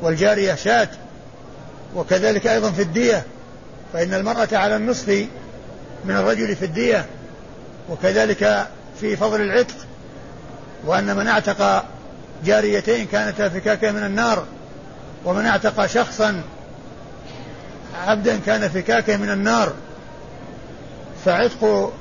والجارية 0.02 0.54
شات. 0.54 0.90
وكذلك 1.94 2.46
أيضا 2.46 2.70
في 2.70 2.82
الدية. 2.82 3.22
فإن 3.92 4.14
المرأة 4.14 4.48
على 4.52 4.76
النصف 4.76 5.08
من 6.04 6.16
الرجل 6.16 6.56
في 6.56 6.64
الدية. 6.64 7.06
وكذلك 7.88 8.66
في 9.00 9.16
فضل 9.16 9.40
العتق. 9.40 9.74
وأن 10.86 11.16
من 11.16 11.28
أعتق 11.28 11.84
جاريتين 12.44 13.07
كانتا 13.07 13.48
فكاكا 13.48 13.92
من 13.92 14.02
النار 14.02 14.44
ومن 15.24 15.46
اعتق 15.46 15.87
شخصا 15.87 16.42
عبدا 18.07 18.38
كان 18.46 18.68
فكاكا 18.68 19.16
من 19.16 19.31
النار. 19.31 19.72
فعتق 21.24 21.92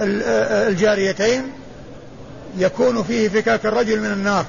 الجاريتين 0.00 1.52
يكون 2.58 3.02
فيه 3.02 3.28
فكاك 3.28 3.66
الرجل 3.66 4.00
من 4.00 4.12
النار 4.12 4.44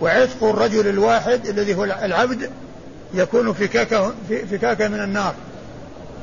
وعتق 0.00 0.44
الرجل 0.44 0.88
الواحد 0.88 1.46
الذي 1.46 1.74
هو 1.74 1.84
العبد 1.84 2.50
يكون 3.14 3.52
فكاكه 3.52 4.14
فكاكا 4.50 4.88
من 4.88 5.00
النار. 5.00 5.34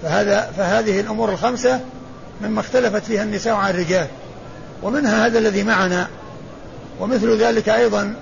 فهذا 0.04 0.52
فهذه 0.58 1.00
الأمور 1.00 1.32
الخمسة 1.32 1.80
مما 2.42 2.60
اختلفت 2.60 3.04
فيها 3.04 3.24
النساء 3.24 3.54
عن 3.54 3.70
الرجال. 3.70 4.08
ومنها 4.84 5.26
هذا 5.26 5.40
الذي 5.40 5.64
معنا 5.64 6.08
ومثل 7.00 7.38
ذلك 7.38 7.70
أيضا 7.70 8.16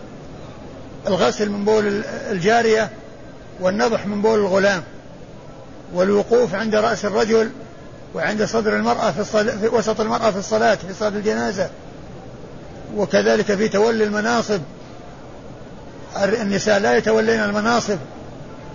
الغسل 1.08 1.50
من 1.50 1.66
بول 1.66 2.04
الجارية 2.32 2.90
والنضح 3.60 4.06
من 4.06 4.22
بول 4.22 4.40
الغلام 4.40 4.84
والوقوف 5.94 6.56
عند 6.56 6.76
رأس 6.76 7.06
الرجل 7.06 7.52
وعند 8.16 8.46
صدر 8.46 8.76
المرأة 8.76 9.12
في, 9.12 9.20
الصلاة 9.20 9.56
في 9.56 9.68
وسط 9.68 10.02
المرأة 10.02 10.32
في 10.32 10.38
الصلاة 10.38 10.76
في 10.76 10.94
صلاة 11.00 11.10
الجنازة. 11.10 11.70
وكذلك 12.96 13.56
في 13.56 13.68
تولي 13.68 14.04
المناصب. 14.04 14.62
النساء 16.24 16.80
لا 16.80 16.98
يتولين 16.98 17.40
المناصب. 17.40 17.98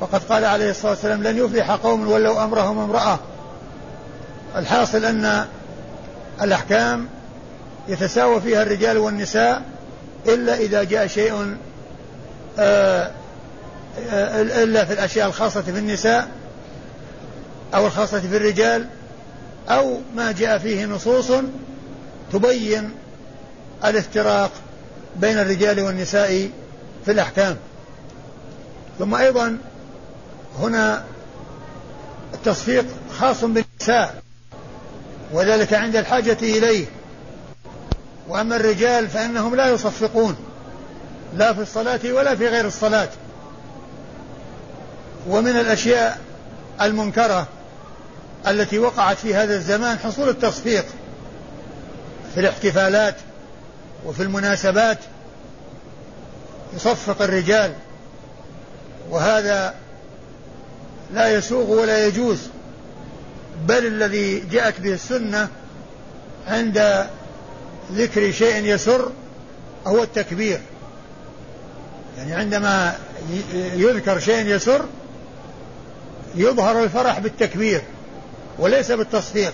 وقد 0.01 0.23
قال 0.23 0.45
عليه 0.45 0.71
الصلاة 0.71 0.91
والسلام 0.91 1.23
لن 1.23 1.39
يفلح 1.39 1.71
قوم 1.71 2.09
ولوا 2.09 2.45
أمرهم 2.45 2.79
امرأة. 2.79 3.19
الحاصل 4.57 5.05
أن 5.05 5.45
الأحكام 6.43 7.09
يتساوى 7.89 8.41
فيها 8.41 8.63
الرجال 8.63 8.99
والنساء 8.99 9.63
إلا 10.29 10.57
إذا 10.57 10.85
جاء 10.85 11.07
شيء 11.07 11.57
آه، 12.59 13.11
آه، 14.11 14.43
إلا 14.43 14.85
في 14.85 14.93
الأشياء 14.93 15.29
الخاصة 15.29 15.63
في 15.63 15.71
النساء 15.71 16.29
أو 17.75 17.87
الخاصة 17.87 18.21
في 18.21 18.37
الرجال 18.37 18.87
أو 19.69 20.01
ما 20.17 20.33
جاء 20.33 20.59
فيه 20.59 20.87
نصوص 20.87 21.33
تبين 22.33 22.91
الافتراق 23.85 24.51
بين 25.17 25.39
الرجال 25.39 25.81
والنساء 25.81 26.51
في 27.05 27.13
الأحكام. 27.13 27.57
ثم 28.99 29.15
أيضا 29.15 29.59
هنا 30.59 31.05
التصفيق 32.35 32.85
خاص 33.19 33.45
بالنساء 33.45 34.23
وذلك 35.33 35.75
عند 35.75 35.97
الحاجة 35.97 36.39
إليه. 36.43 36.87
وأما 38.29 38.57
الرجال 38.57 39.09
فإنهم 39.09 39.55
لا 39.55 39.69
يصفقون 39.69 40.37
لا 41.37 41.53
في 41.53 41.61
الصلاة 41.61 42.01
ولا 42.05 42.37
في 42.37 42.49
غير 42.49 42.67
الصلاة. 42.67 43.09
ومن 45.29 45.57
الأشياء 45.57 46.19
المنكرة 46.83 47.47
التي 48.47 48.79
وقعت 48.79 49.17
في 49.17 49.35
هذا 49.35 49.55
الزمان 49.55 49.99
حصول 49.99 50.29
التصفيق 50.29 50.85
في 52.35 52.41
الاحتفالات 52.41 53.15
وفي 54.05 54.23
المناسبات 54.23 54.99
يصفق 56.75 57.23
الرجال. 57.23 57.73
وهذا 59.11 59.75
لا 61.15 61.33
يسوغ 61.33 61.71
ولا 61.71 62.07
يجوز 62.07 62.39
بل 63.67 63.87
الذي 63.87 64.41
جاءت 64.41 64.81
به 64.81 64.95
السنة 64.95 65.49
عند 66.47 67.07
ذكر 67.93 68.31
شيء 68.33 68.65
يسر 68.65 69.11
هو 69.87 70.03
التكبير. 70.03 70.61
يعني 72.19 72.35
عندما 72.35 72.97
يذكر 73.75 74.19
شيء 74.19 74.47
يسر 74.47 74.85
يظهر 76.35 76.85
الفرح 76.85 77.19
بالتكبير 77.19 77.83
وليس 78.59 78.93
بالتصفيق 78.93 79.53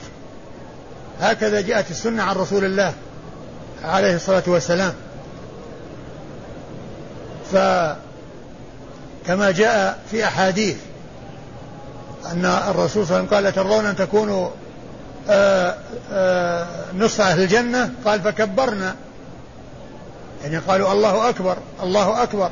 هكذا 1.20 1.60
جاءت 1.60 1.90
السنة 1.90 2.22
عن 2.22 2.36
رسول 2.36 2.64
الله 2.64 2.94
عليه 3.84 4.16
الصلاة 4.16 4.42
والسلام. 4.46 4.94
فكما 7.52 9.50
جاء 9.50 10.02
في 10.10 10.24
أحاديث 10.24 10.76
أن 12.32 12.44
الرسول 12.44 13.06
صلى 13.06 13.16
الله 13.16 13.16
عليه 13.16 13.26
وسلم 13.26 13.26
قال 13.26 13.46
أترضون 13.46 13.86
أن 13.86 13.96
تكونوا 13.96 14.50
نصف 16.96 17.20
أهل 17.20 17.42
الجنة؟ 17.42 17.92
قال 18.04 18.20
فكبرنا. 18.20 18.94
يعني 20.42 20.58
قالوا 20.58 20.92
الله 20.92 21.28
أكبر 21.28 21.56
الله 21.82 22.22
أكبر. 22.22 22.50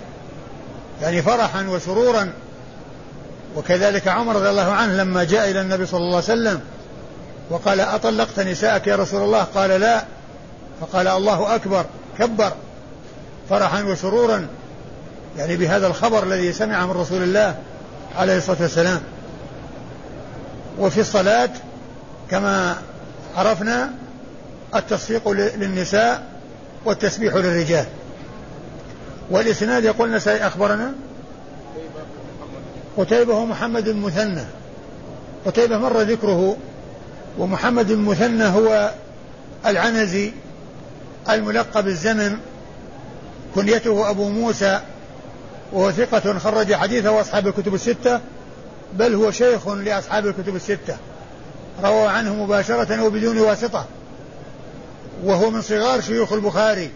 يعني 1.02 1.22
فرحا 1.22 1.66
وسرورا. 1.68 2.33
وكذلك 3.56 4.09
عمر 4.09 4.37
رضي 4.37 4.48
الله 4.50 4.72
عنه 4.72 4.92
لما 4.92 5.24
جاء 5.24 5.50
إلى 5.50 5.61
النبي 5.61 5.87
صلى 5.87 5.98
الله 6.00 6.16
عليه 6.16 6.24
وسلم 6.24 6.61
وقال 7.50 7.80
أطلقت 7.80 8.40
نساءك 8.40 8.87
يا 8.87 8.96
رسول 8.96 9.22
الله؟ 9.22 9.42
قال 9.42 9.70
لا. 9.70 10.04
فقال 10.80 11.09
الله 11.09 11.54
أكبر. 11.54 11.85
كبر. 12.18 12.52
فرحا 13.50 13.83
وسرورا. 13.83 14.46
يعني 15.38 15.56
بهذا 15.56 15.87
الخبر 15.87 16.22
الذي 16.22 16.52
سمع 16.52 16.87
من 16.87 16.92
رسول 16.92 17.22
الله 17.22 17.54
عليه 18.16 18.37
الصلاة 18.38 18.56
والسلام. 18.61 19.00
وفي 20.78 21.00
الصلاة 21.00 21.50
كما 22.30 22.76
عرفنا 23.36 23.90
التصفيق 24.74 25.28
للنساء 25.31 26.26
والتسبيح 26.85 27.35
للرجال. 27.35 27.87
والإسناد 29.31 29.85
يقول 29.85 30.12
نسائي 30.12 30.46
أخبرنا 30.46 30.92
قتيبة 32.96 33.35
ومحمد 33.35 33.88
المثنى. 33.88 34.44
قتيبة 35.46 35.78
مر 35.78 36.00
ذكره 36.00 36.56
ومحمد 37.38 37.90
المثنى 37.90 38.44
هو 38.44 38.90
العنزي 39.66 40.33
الملقب 41.31 41.87
الزمن 41.87 42.37
كنيته 43.54 44.10
أبو 44.10 44.28
موسى 44.28 44.81
وهو 45.72 45.92
ثقة 45.92 46.38
خرج 46.38 46.74
حديثه 46.74 47.20
أصحاب 47.20 47.46
الكتب 47.46 47.74
الستة 47.74 48.20
بل 48.92 49.14
هو 49.14 49.31
شيخ 49.31 49.68
لأصحاب 49.68 50.26
الكتب 50.26 50.56
الستة. 50.56 50.96
روى 51.85 52.06
عنه 52.06 52.35
مباشرة 52.35 53.04
وبدون 53.04 53.38
واسطة. 53.38 53.87
وهو 55.24 55.50
من 55.50 55.62
صغار 55.62 56.00
شيوخ 56.00 56.33
البخاري. 56.33 56.90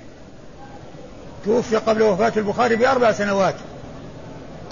توفي 1.44 1.76
قبل 1.76 2.02
وفاة 2.02 2.32
البخاري 2.36 2.76
بأربع 2.76 3.12
سنوات. 3.12 3.54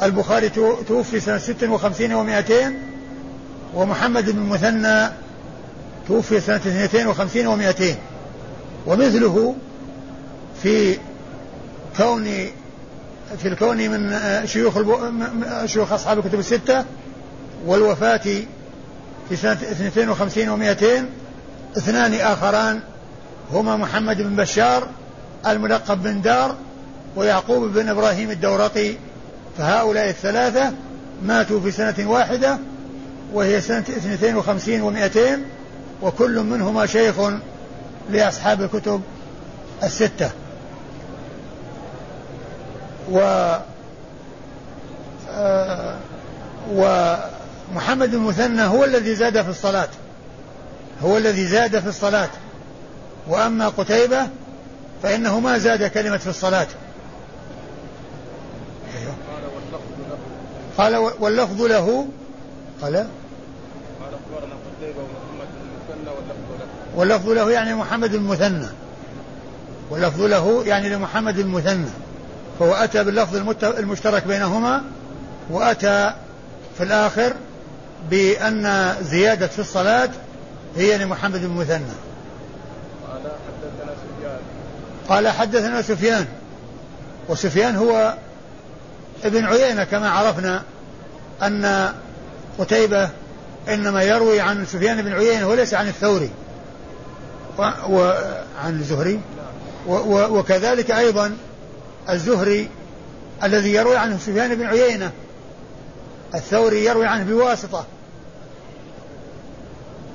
البخاري 0.02 0.48
توفي 0.88 1.20
سنة 1.20 1.38
ست 1.38 1.64
وخمسين 1.64 2.12
ومائتين 2.12 2.78
ومحمد 3.74 4.30
بن 4.30 4.38
المثنى 4.38 5.12
توفي 6.08 6.40
سنة 6.40 6.56
اثنتين 6.56 7.06
وخمسين 7.06 7.46
ومائتين. 7.46 7.96
ومثله 8.86 9.54
في 10.62 10.98
كون 11.96 12.24
في 13.38 13.48
الكون 13.48 13.76
من 13.76 14.18
شيوخ 14.46 14.74
شيوخ 15.64 15.92
أصحاب 15.92 16.18
الكتب 16.18 16.38
الستة 16.38 16.84
والوفاة 17.66 18.20
في 19.28 19.36
سنة 19.36 19.52
52 19.52 20.46
و200 20.46 20.84
اثنان 21.76 22.14
آخران 22.14 22.80
هما 23.52 23.76
محمد 23.76 24.16
بن 24.16 24.36
بشار 24.36 24.88
الملقب 25.46 26.02
بن 26.02 26.20
دار 26.20 26.56
ويعقوب 27.16 27.72
بن 27.72 27.88
إبراهيم 27.88 28.30
الدورقي. 28.30 28.94
فهؤلاء 29.58 30.08
الثلاثة 30.08 30.72
ماتوا 31.22 31.60
في 31.60 31.70
سنة 31.70 32.10
واحدة 32.10 32.58
وهي 33.32 33.60
سنة 33.60 33.84
52 33.88 34.94
و200 34.94 35.18
وكل 36.02 36.40
منهما 36.40 36.86
شيخ 36.86 37.14
لأصحاب 38.10 38.62
الكتب 38.62 39.02
الستة. 39.82 40.30
و 43.10 43.18
آه 45.30 45.96
ومحمد 47.72 48.14
المثنى 48.14 48.62
هو 48.62 48.84
الذي 48.84 49.14
زاد 49.14 49.42
في 49.42 49.48
الصلاة. 49.48 49.88
هو 51.02 51.18
الذي 51.18 51.46
زاد 51.46 51.78
في 51.78 51.88
الصلاة. 51.88 52.28
وأما 53.28 53.68
قتيبة 53.68 54.26
فإنه 55.02 55.40
ما 55.40 55.58
زاد 55.58 55.84
كلمة 55.84 56.16
في 56.16 56.26
الصلاة. 56.30 56.66
أيوه. 58.98 59.14
قال 60.78 60.96
واللفظ 61.20 61.62
له 61.62 62.06
قال؟ 62.82 62.96
قال 62.96 63.06
قتيبة 64.78 65.00
ومحمد 65.00 65.48
المثنى 65.62 66.10
واللفظ 66.16 66.60
له 66.60 66.66
واللفظ 66.96 67.28
له 67.28 67.50
يعني 67.50 67.74
محمد 67.74 68.14
المثنى. 68.14 68.66
واللفظ 69.90 70.22
له 70.22 70.64
يعني 70.66 70.88
لمحمد 70.88 71.38
المثنى. 71.38 71.90
فهو 72.58 72.74
أتى 72.74 73.04
باللفظ 73.04 73.36
المشترك 73.64 74.26
بينهما 74.26 74.82
وأتى 75.50 76.14
في 76.76 76.82
الآخر 76.82 77.32
بأن 78.10 78.94
زيادة 79.02 79.46
في 79.46 79.58
الصلاة 79.58 80.10
هي 80.76 80.98
لمحمد 80.98 81.42
المثنى 81.42 81.84
قال 83.08 83.22
حدثنا 83.28 83.94
سفيان. 83.94 84.38
قال 85.08 85.28
حدثنا 85.28 85.82
سفيان. 85.82 86.26
وسفيان 87.28 87.76
هو 87.76 88.14
ابن 89.24 89.44
عيينة 89.44 89.84
كما 89.84 90.10
عرفنا 90.10 90.62
أن 91.42 91.92
قتيبة 92.58 93.08
إنما 93.68 94.02
يروي 94.02 94.40
عن 94.40 94.66
سفيان 94.66 95.02
بن 95.02 95.12
عيينة 95.12 95.48
وليس 95.48 95.74
عن 95.74 95.88
الثوري. 95.88 96.30
وعن 97.88 98.80
الزهري. 98.80 99.20
وكذلك 100.08 100.90
أيضا 100.90 101.36
الزهري 102.10 102.68
الذي 103.44 103.74
يروي 103.74 103.96
عنه 103.96 104.18
سفيان 104.18 104.54
بن 104.54 104.66
عيينة 104.66 105.10
الثوري 106.34 106.84
يروي 106.84 107.06
عنه 107.06 107.24
بواسطة. 107.24 107.86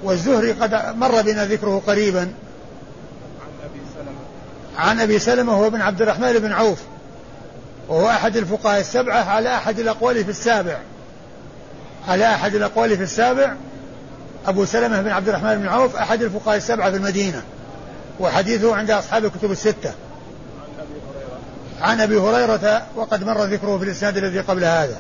والزهري 0.03 0.51
قد 0.51 0.95
مر 0.95 1.21
بنا 1.21 1.45
ذكره 1.45 1.81
قريبا. 1.87 2.21
عن 2.21 3.59
أبي 3.63 3.79
سلمة 3.95 4.19
عن 4.77 4.99
أبي 4.99 5.19
سلمة 5.19 5.53
هو 5.53 5.69
بن 5.69 5.81
عبد 5.81 6.01
الرحمن 6.01 6.33
بن 6.33 6.51
عوف. 6.51 6.79
وهو 7.87 8.09
أحد 8.09 8.37
الفقهاء 8.37 8.79
السبعة 8.79 9.23
على 9.23 9.55
أحد 9.55 9.79
الأقوال 9.79 10.23
في 10.23 10.29
السابع. 10.29 10.77
على 12.07 12.25
أحد 12.25 12.55
الأقوال 12.55 12.97
في 12.97 13.03
السابع. 13.03 13.55
أبو 14.47 14.65
سلمة 14.65 15.01
بن 15.01 15.09
عبد 15.09 15.29
الرحمن 15.29 15.57
بن 15.57 15.67
عوف 15.67 15.95
أحد 15.95 16.21
الفقهاء 16.21 16.57
السبعة 16.57 16.91
في 16.91 16.97
المدينة. 16.97 17.43
وحديثه 18.19 18.75
عند 18.75 18.91
أصحاب 18.91 19.25
الكتب 19.25 19.51
الستة. 19.51 19.93
عن 21.81 22.01
أبي 22.01 22.17
هريرة 22.17 22.85
وقد 22.95 23.23
مر 23.23 23.43
ذكره 23.43 23.77
في 23.77 23.83
الإسناد 23.83 24.17
الذي 24.17 24.39
قبل 24.39 24.63
هذا. 24.63 24.97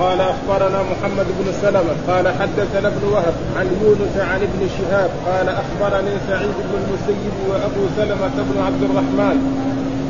قال 0.00 0.20
أخبرنا 0.20 0.82
محمد 0.82 1.26
بن 1.38 1.52
سلمة 1.62 1.94
قال 2.08 2.28
حدثنا 2.28 2.88
ابن 2.88 3.04
وهب 3.12 3.34
عن 3.56 3.66
يونس 3.82 4.16
عن 4.16 4.40
ابن 4.42 4.68
شهاب 4.78 5.10
قال 5.26 5.48
أخبرني 5.48 6.10
سعيد 6.28 6.54
بن 6.58 6.74
المسيب 6.84 7.32
وأبو 7.48 7.86
سلمة 7.96 8.36
بن 8.36 8.62
عبد 8.66 8.82
الرحمن 8.82 9.36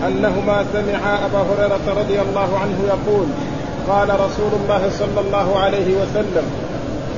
أنهما 0.08 0.64
سمعا 0.72 1.26
أبا 1.26 1.38
هريرة 1.38 2.00
رضي 2.00 2.20
الله 2.20 2.58
عنه 2.58 2.78
يقول 2.86 3.26
قال 3.88 4.20
رسول 4.20 4.52
الله 4.62 4.90
صلى 4.98 5.20
الله 5.20 5.58
عليه 5.58 5.96
وسلم 5.96 6.44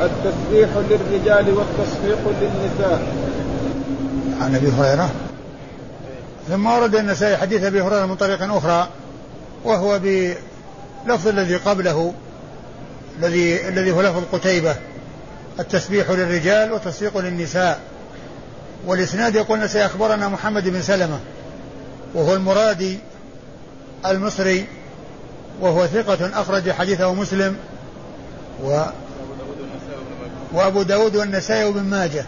التسبيح 0.01 0.69
للرجال 0.91 1.55
والتصفيق 1.55 2.19
للنساء. 2.41 3.03
عن 4.41 4.55
أبي 4.55 4.69
هريرة. 4.69 5.11
ثم 6.49 6.67
ورد 6.67 6.95
النسائي 6.95 7.37
حديث 7.37 7.65
أبي 7.65 7.81
هريرة 7.83 8.07
من 8.07 8.15
طريق 8.15 8.53
أخرى 8.53 8.89
وهو 9.65 9.99
بلفظ 9.99 11.29
الذي 11.29 11.57
قبله 11.57 12.13
الذي 13.19 13.69
الذي 13.69 13.91
هو 13.91 14.03
لفظ 14.03 14.23
قتيبة 14.33 14.77
التسبيح 15.61 16.11
للرجال 16.11 16.73
والتصفيق 16.73 17.19
للنساء. 17.19 17.81
والإسناد 18.87 19.35
يقول 19.35 19.69
سيخبرنا 19.69 20.29
محمد 20.29 20.69
بن 20.69 20.83
سلمة 20.83 21.21
وهو 22.15 22.35
المرادي 22.35 22.99
المصري 24.07 24.67
وهو 25.61 25.87
ثقة 25.87 26.41
أخرج 26.41 26.71
حديثه 26.71 27.15
مسلم 27.15 27.57
و 28.65 28.83
وأبو 30.53 30.83
داود 30.83 31.17
والنسائي 31.17 31.65
وابن 31.65 31.83
ماجه 31.83 32.25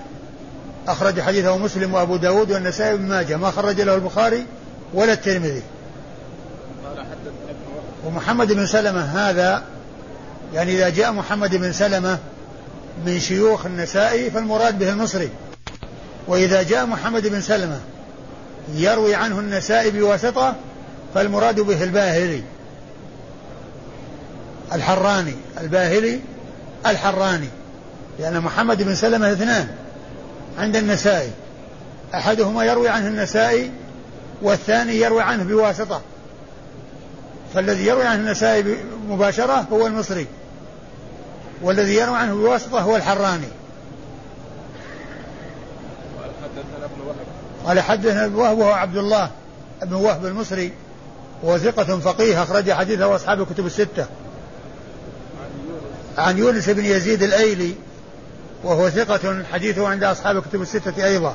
أخرج 0.88 1.20
حديثه 1.20 1.58
مسلم 1.58 1.94
وأبو 1.94 2.16
داود 2.16 2.52
والنسائي 2.52 2.92
وابن 2.92 3.04
ماجه. 3.04 3.36
ما 3.36 3.50
خرج 3.50 3.80
له 3.80 3.94
البخاري 3.94 4.46
ولا 4.94 5.12
الترمذي. 5.12 5.62
ومحمد 8.06 8.52
بن 8.52 8.66
سلمة 8.66 9.00
هذا 9.00 9.62
يعني 10.54 10.74
إذا 10.74 10.88
جاء 10.88 11.12
محمد 11.12 11.56
بن 11.56 11.72
سلمة 11.72 12.18
من 13.06 13.20
شيوخ 13.20 13.66
النسائي 13.66 14.30
فالمراد 14.30 14.78
به 14.78 14.90
المصري 14.90 15.30
وإذا 16.26 16.62
جاء 16.62 16.86
محمد 16.86 17.26
بن 17.26 17.40
سلمة 17.40 17.80
يروي 18.74 19.14
عنه 19.14 19.38
النسائي 19.38 19.90
بواسطة 19.90 20.56
فالمراد 21.14 21.60
به 21.60 21.84
الباهلي. 21.84 22.42
الحراني 24.72 25.34
الباهلي 25.60 26.20
الحراني. 26.86 27.48
لأن 28.18 28.40
محمد 28.40 28.82
بن 28.82 28.94
سلمة 28.94 29.32
اثنان 29.32 29.68
عند 30.58 30.76
النسائي. 30.76 31.30
أحدهما 32.14 32.64
يروي 32.64 32.88
عنه 32.88 33.06
النسائي 33.06 33.70
والثاني 34.42 35.00
يروي 35.00 35.22
عنه 35.22 35.42
بواسطة. 35.42 36.00
فالذي 37.54 37.86
يروي 37.86 38.04
عنه 38.04 38.20
النسائي 38.20 38.76
مباشرة 39.08 39.66
هو 39.72 39.86
المصري. 39.86 40.26
والذي 41.62 41.94
يروي 41.94 42.16
عنه 42.16 42.34
بواسطة 42.34 42.80
هو 42.80 42.96
الحراني. 42.96 43.48
قال 47.66 47.80
حدثنا 47.80 48.24
ابن 48.24 48.34
وهب. 48.34 48.58
وهو 48.58 48.72
عبد 48.72 48.96
الله 48.96 49.30
بن 49.82 49.94
وهب 49.94 50.26
المصري 50.26 50.72
وهو 51.42 51.58
ثقة 51.58 51.98
فقيه 51.98 52.42
أخرج 52.42 52.72
حديثه 52.72 53.16
أصحاب 53.16 53.40
الكتب 53.40 53.66
الستة. 53.66 54.06
عن 56.18 56.38
يونس. 56.38 56.68
بن 56.68 56.84
يزيد 56.84 57.22
الأيلي 57.22 57.74
وهو 58.64 58.90
ثقة 58.90 59.44
حديثه 59.52 59.88
عند 59.88 60.04
أصحاب 60.04 60.36
الكتب 60.36 60.62
الستة 60.62 61.06
أيضا. 61.06 61.34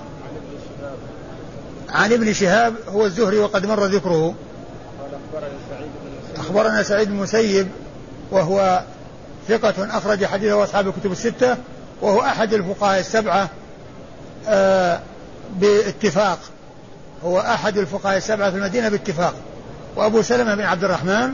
عن 1.90 2.14
ابن 2.14 2.34
شهاب. 2.34 2.76
هو 2.88 3.06
الزهري 3.06 3.38
وقد 3.38 3.66
مر 3.66 3.86
ذكره. 3.86 4.36
أخبرنا 6.38 6.84
سعيد 6.84 7.08
بن 7.08 7.16
المسيب 7.16 7.68
وهو 8.32 8.84
ثقة 9.48 9.98
أخرج 9.98 10.26
حديثه 10.26 10.64
أصحاب 10.64 10.88
الكتب 10.88 11.12
الستة 11.12 11.58
وهو 12.02 12.22
أحد 12.22 12.54
الفقهاء 12.54 13.00
السبعة 13.00 13.50
آه 14.48 15.00
باتفاق. 15.60 16.39
هو 17.24 17.39
أحد 17.39 17.78
الفقهاء 17.78 18.18
السبعة 18.18 18.52
في 18.52 18.58
المدينة 18.58 18.89
باتفاق. 18.89 19.34
وأبو 19.96 20.22
سلمة 20.22 20.56
بن 20.56 20.62
عبد 20.62 20.84
الرحمن 20.84 21.34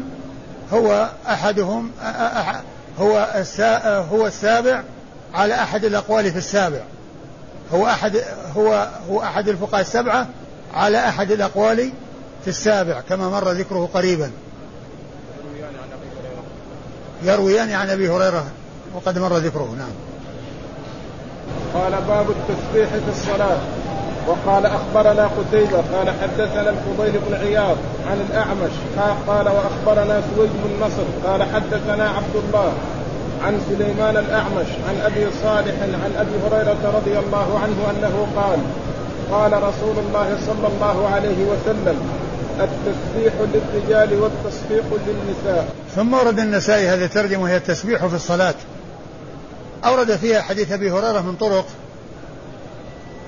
هو 0.74 1.10
أحدهم 1.28 1.92
أح 2.02 2.62
هو 3.00 3.28
هو 4.12 4.28
السابع 4.28 4.84
على 5.34 5.54
أحد 5.54 5.86
الأقوال 5.86 6.32
في 6.32 6.38
السابع. 6.38 6.82
هو 7.74 7.88
أحد 7.88 8.22
هو 8.58 8.90
هو 9.10 9.24
أحد 9.24 9.50
الفقهاء 9.50 9.82
السبعة 9.82 10.28
على 10.74 10.98
أحد 11.08 11.32
الأقوال 11.32 11.92
في 12.42 12.48
السابع 12.48 13.02
كما 13.10 13.30
مر 13.30 13.52
ذكره 13.52 13.90
قريبا. 13.94 14.32
يرويان 17.24 17.72
عن 17.72 17.90
أبي 17.90 18.10
هريرة 18.10 18.46
وقد 18.96 19.20
مر 19.20 19.38
ذكره 19.38 19.76
نعم. 19.78 19.92
قال 21.74 21.92
باب 22.08 22.26
التسبيح 22.30 22.90
في 22.90 23.10
الصلاة 23.12 23.58
وقال 24.28 24.66
أخبرنا 24.66 25.30
قتيبة 25.38 25.78
قال 25.78 26.14
حدثنا 26.22 26.70
الفضيل 26.70 27.22
بن 27.28 27.34
عياض 27.36 27.78
عن 28.12 28.26
الأعمش 28.30 28.72
قال 29.28 29.46
وأخبرنا 29.50 30.22
سويد 30.36 30.50
بن 30.64 30.86
نصر 30.86 31.30
قال 31.30 31.44
حدثنا 31.44 32.10
عبد 32.10 32.36
الله 32.36 32.74
عن 33.46 33.62
سليمان 33.70 34.18
الأعمش 34.18 34.68
عن 34.90 35.02
أبي 35.06 35.28
صالح 35.44 35.76
عن 35.82 36.14
أبي 36.18 36.32
هريرة 36.46 36.92
رضي 36.96 37.20
الله 37.20 37.60
عنه 37.60 37.92
أنه 37.92 38.28
قال 38.36 38.60
قال 39.32 39.64
رسول 39.64 39.96
الله 40.08 40.38
صلى 40.48 40.68
الله 40.68 41.10
عليه 41.14 41.46
وسلم 41.46 42.00
التسبيح 42.60 43.34
للرجال 43.54 44.20
والتصفيق 44.20 44.84
للنساء. 45.08 45.68
ثم 45.96 46.14
ورد 46.14 46.40
النسائي 46.40 46.88
هذه 46.88 47.06
الترجمة 47.06 47.44
وهي 47.44 47.58
التسبيح 47.58 48.06
في 48.06 48.16
الصلاة. 48.16 48.56
أورد 49.86 50.16
فيها 50.16 50.42
حديث 50.42 50.72
أبي 50.72 50.92
هريرة 50.92 51.22
من 51.22 51.36
طرق 51.36 51.66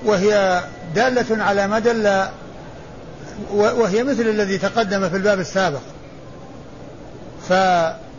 وهي 0.04 0.62
دالة 0.94 1.44
على 1.44 1.66
ما 1.66 1.78
دل 1.78 2.22
وهي 3.54 4.02
مثل 4.02 4.22
الذي 4.22 4.58
تقدم 4.58 5.08
في 5.08 5.16
الباب 5.16 5.40
السابق. 5.40 5.80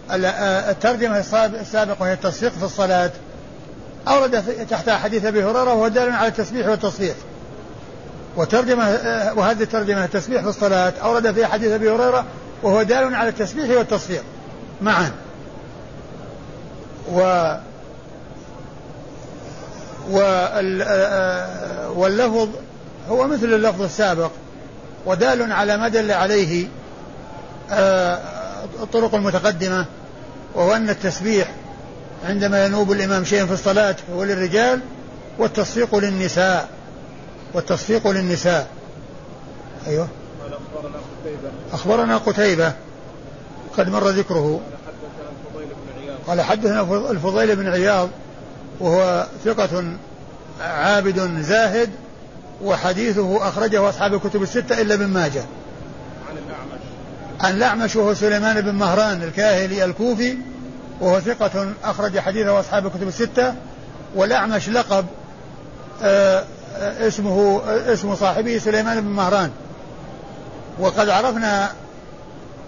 فالترجمة 0.10 1.20
السابقة 1.62 1.98
وهي 2.00 2.14
التصفيق 2.14 2.52
في 2.52 2.64
الصلاة. 2.64 3.12
أورد 4.08 4.44
تحتها 4.70 4.98
حديث 4.98 5.26
أبي 5.26 5.44
هريرة 5.44 5.74
وهو 5.74 5.88
دال 5.88 6.12
على 6.12 6.28
التسبيح 6.28 6.68
والتصفيق. 6.68 7.16
وترجمة 8.38 8.90
وهذه 9.36 9.64
الترجمة 9.64 10.06
التسبيح 10.06 10.42
في 10.42 10.50
الصلاة 10.50 10.94
أورد 11.04 11.32
فيها 11.32 11.48
حديث 11.48 11.72
أبي 11.72 11.90
هريرة 11.90 12.26
وهو 12.64 12.84
دال 12.84 13.16
على 13.16 13.30
التسبيح 13.30 13.78
والتصفيق 13.78 14.24
معا. 14.82 15.12
و 17.14 17.20
واللفظ 21.96 22.50
هو 23.10 23.28
مثل 23.28 23.54
اللفظ 23.54 23.82
السابق 23.82 24.32
ودال 25.06 25.52
على 25.52 25.78
ما 25.78 25.88
دل 25.88 26.12
عليه 26.12 26.68
الطرق 28.82 29.16
المتقدمة 29.16 29.86
وهو 30.56 30.74
أن 30.74 30.90
التسبيح 30.90 31.52
عندما 32.26 32.66
ينوب 32.66 32.92
الإمام 32.92 33.24
شيئا 33.26 33.46
في 33.46 33.54
الصلاة 33.54 33.96
هو 34.14 34.24
للرجال 34.24 34.80
والتصفيق 35.40 35.96
للنساء. 35.96 36.70
والتصفيق 37.56 38.08
للنساء. 38.08 38.68
أيوه. 39.88 40.08
أخبرنا 41.74 42.18
قتيبة. 42.18 42.74
قد 43.78 43.90
مر 43.90 44.10
ذكره. 44.10 44.60
قال 46.28 46.42
حدثنا 46.42 47.12
الفضيل 47.12 47.56
بن 47.56 47.68
عياض 47.68 48.10
وهو 48.80 49.28
ثقة 49.46 49.84
عابد 50.62 51.42
زاهد 51.42 51.90
وحديثه 52.64 53.48
أخرجه 53.48 53.90
أصحاب 53.90 54.14
الكتب 54.14 54.44
الستة 54.44 54.82
إلا 54.82 54.94
ابن 54.94 55.08
ماجه. 55.08 55.44
عن 56.30 56.38
الأعمش. 56.38 56.82
عن 57.42 57.58
الأعمش 57.58 57.96
وهو 57.96 58.14
سليمان 58.14 58.62
بن 58.62 58.76
مهران 58.76 59.24
الكاهلي 59.24 59.86
الكوفي 59.86 60.38
وهو 61.02 61.20
ثقة 61.20 61.74
أخرج 61.84 62.20
حديثه 62.20 62.60
أصحاب 62.60 62.86
الكتب 62.86 63.08
الستة. 63.08 63.54
والأعمش 64.16 64.70
لقب 64.70 65.06
آه 66.04 66.44
اسمه 66.80 67.62
اسم 67.68 68.16
صاحبه 68.16 68.58
سليمان 68.58 69.02
بن 69.02 69.08
مهران. 69.08 69.52
وقد 70.80 71.10
عرفنا 71.10 71.72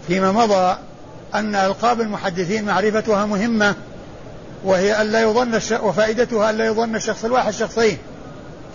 فيما 0.08 0.32
مضى 0.32 0.78
أن 1.36 1.56
ألقاب 1.56 2.02
المحدثين 2.02 2.66
معرفتها 2.66 3.26
مهمة 3.26 3.76
وهي 4.64 5.02
ألا 5.02 5.22
يظن 5.22 5.56
الش... 5.56 5.72
وفائدتها 5.72 6.50
ألا 6.50 6.66
يظن 6.66 6.96
الشخص 6.96 7.26
الواحد 7.26 7.54
شخصين 7.54 7.98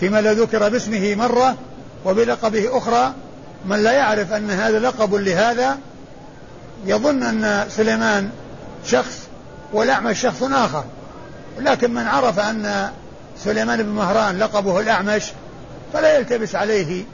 فيما 0.01 0.21
لا 0.21 0.33
ذكر 0.33 0.69
باسمه 0.69 1.15
مرة 1.15 1.57
وبلقبه 2.05 2.79
أخرى. 2.79 3.13
من 3.65 3.83
لا 3.83 3.93
يعرف 3.93 4.33
أن 4.33 4.51
هذا 4.51 4.79
لقب 4.79 5.15
لهذا 5.15 5.79
يظن 6.87 7.23
أن 7.23 7.67
سليمان 7.71 8.31
شخص 8.87 9.19
والأعمش 9.73 10.21
شخص 10.21 10.43
آخر. 10.43 10.85
لكن 11.59 11.95
من 11.95 12.07
عرف 12.07 12.39
أن 12.39 12.91
سليمان 13.45 13.83
بن 13.83 13.89
مهران 13.89 14.39
لقبه 14.39 14.81
الأعمش 14.81 15.33
فلا 15.93 16.19
يلتبس 16.19 16.55
عليه. 16.55 17.05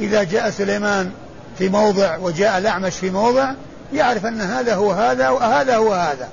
إذا 0.00 0.22
جاء 0.22 0.50
سليمان 0.50 1.10
في 1.58 1.68
موضع 1.68 2.16
وجاء 2.16 2.58
الأعمش 2.58 2.96
في 2.96 3.10
موضع 3.10 3.52
يعرف 3.92 4.26
أن 4.26 4.40
هذا 4.40 4.74
هو 4.74 4.92
هذا 4.92 5.28
وهذا 5.28 5.76
هو 5.76 5.92
هذا. 5.92 6.28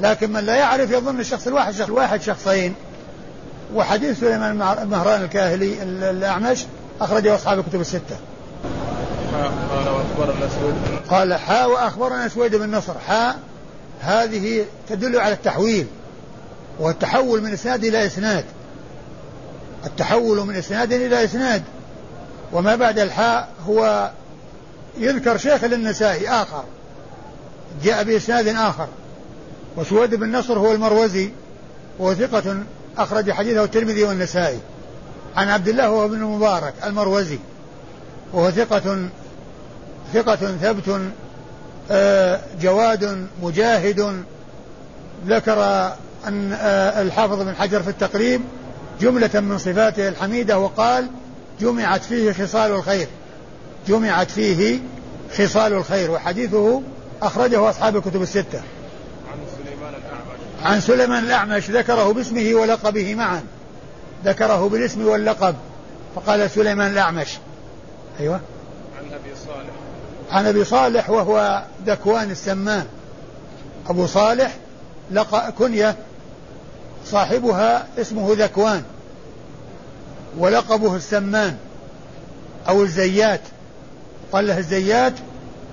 لكن 0.00 0.32
من 0.32 0.44
لا 0.44 0.54
يعرف 0.54 0.90
يظن 0.90 1.20
الشخص 1.20 1.46
الواحد 1.46 1.74
شخص 1.74 1.90
واحد 1.90 2.22
شخصين. 2.22 2.74
وحديث 3.74 4.20
سليمان 4.20 4.56
مهران 4.88 5.22
الكاهلي 5.22 5.82
الأعمش 5.82 6.64
أخرجه 7.00 7.34
أصحاب 7.34 7.58
الكتب 7.58 7.80
الستة. 7.80 8.16
قال 9.70 9.88
وأخبرنا 9.88 10.48
سويد 10.60 10.74
قال 11.10 11.34
حاء 11.34 11.70
وأخبرنا 11.70 12.28
سويد 12.28 12.56
بن 12.56 12.76
نصر. 12.76 12.94
حاء 13.06 13.38
هذه 14.00 14.64
تدل 14.88 15.20
على 15.20 15.34
التحويل 15.34 15.86
والتحول 16.80 17.42
من 17.42 17.52
إسناد 17.52 17.84
إلى 17.84 18.06
إسناد. 18.06 18.44
التحول 19.86 20.46
من 20.46 20.56
إسناد 20.56 20.92
إلى 20.92 21.24
إسناد. 21.24 21.62
وما 22.52 22.76
بعد 22.76 22.98
الحاء 22.98 23.48
هو 23.66 24.10
يذكر 24.98 25.36
شيخ 25.36 25.64
للنسائي 25.64 26.28
آخر. 26.28 26.64
جاء 27.84 28.04
بإسناد 28.04 28.48
آخر. 28.48 28.88
وسويد 29.76 30.14
بن 30.14 30.36
نصر 30.36 30.58
هو 30.58 30.72
المروزي 30.72 31.30
وهو 31.98 32.14
ثقة 32.14 32.56
أخرج 32.98 33.30
حديثه 33.30 33.64
الترمذي 33.64 34.04
والنسائي. 34.04 34.58
عن 35.36 35.48
عبد 35.48 35.68
الله 35.68 35.90
وهو 35.90 36.04
ابن 36.04 36.14
المبارك 36.14 36.74
المروزي 36.84 37.38
وهو 38.32 38.50
ثقة 38.50 39.08
ثقة 40.14 40.36
ثبت 40.36 41.00
آه، 41.90 42.40
جواد 42.60 43.26
مجاهد. 43.42 44.24
ذكر 45.26 45.92
أن 46.28 46.52
آه، 46.52 47.02
الحافظ 47.02 47.42
بن 47.42 47.54
حجر 47.54 47.82
في 47.82 47.90
التقريب 47.90 48.40
جملة 49.00 49.40
من 49.40 49.58
صفاته 49.58 50.08
الحميدة 50.08 50.58
وقال 50.58 51.08
جمعت 51.60 52.04
فيه 52.04 52.32
خصال 52.32 52.70
الخير. 52.70 53.06
جمعت 53.88 54.30
فيه 54.30 54.80
خصال 55.36 55.72
الخير 55.72 56.10
وحديثه 56.10 56.82
أخرجه 57.22 57.70
أصحاب 57.70 57.96
الكتب 57.96 58.22
الستة. 58.22 58.62
عن 59.32 59.38
سليمان 59.56 59.94
الأعمش 59.94 60.40
عن 60.62 60.80
سليمان 60.80 61.24
الأعمش 61.24 61.70
ذكره 61.70 62.12
باسمه 62.12 62.54
ولقبه 62.54 63.14
معا. 63.14 63.42
ذكره 64.24 64.68
بالاسم 64.68 65.06
واللقب. 65.06 65.54
فقال 66.14 66.50
سليمان 66.50 66.92
الأعمش. 66.92 67.38
أيوة. 68.20 68.40
عن 68.98 69.04
أبي 69.04 69.36
صالح. 69.46 69.70
عن 70.30 70.46
أبي 70.46 70.64
صالح 70.64 71.10
وهو 71.10 71.62
ذكوان 71.86 72.30
السمان. 72.30 72.86
أبو 73.88 74.06
صالح 74.06 74.56
لقى 75.10 75.52
كنية. 75.58 75.96
صاحبها 77.06 77.86
اسمه 77.98 78.34
ذكوان 78.38 78.82
ولقبه 80.38 80.96
السمان 80.96 81.56
أو 82.68 82.82
الزيات. 82.82 83.40
قال 84.32 84.46
له 84.46 84.58
الزيات 84.58 85.12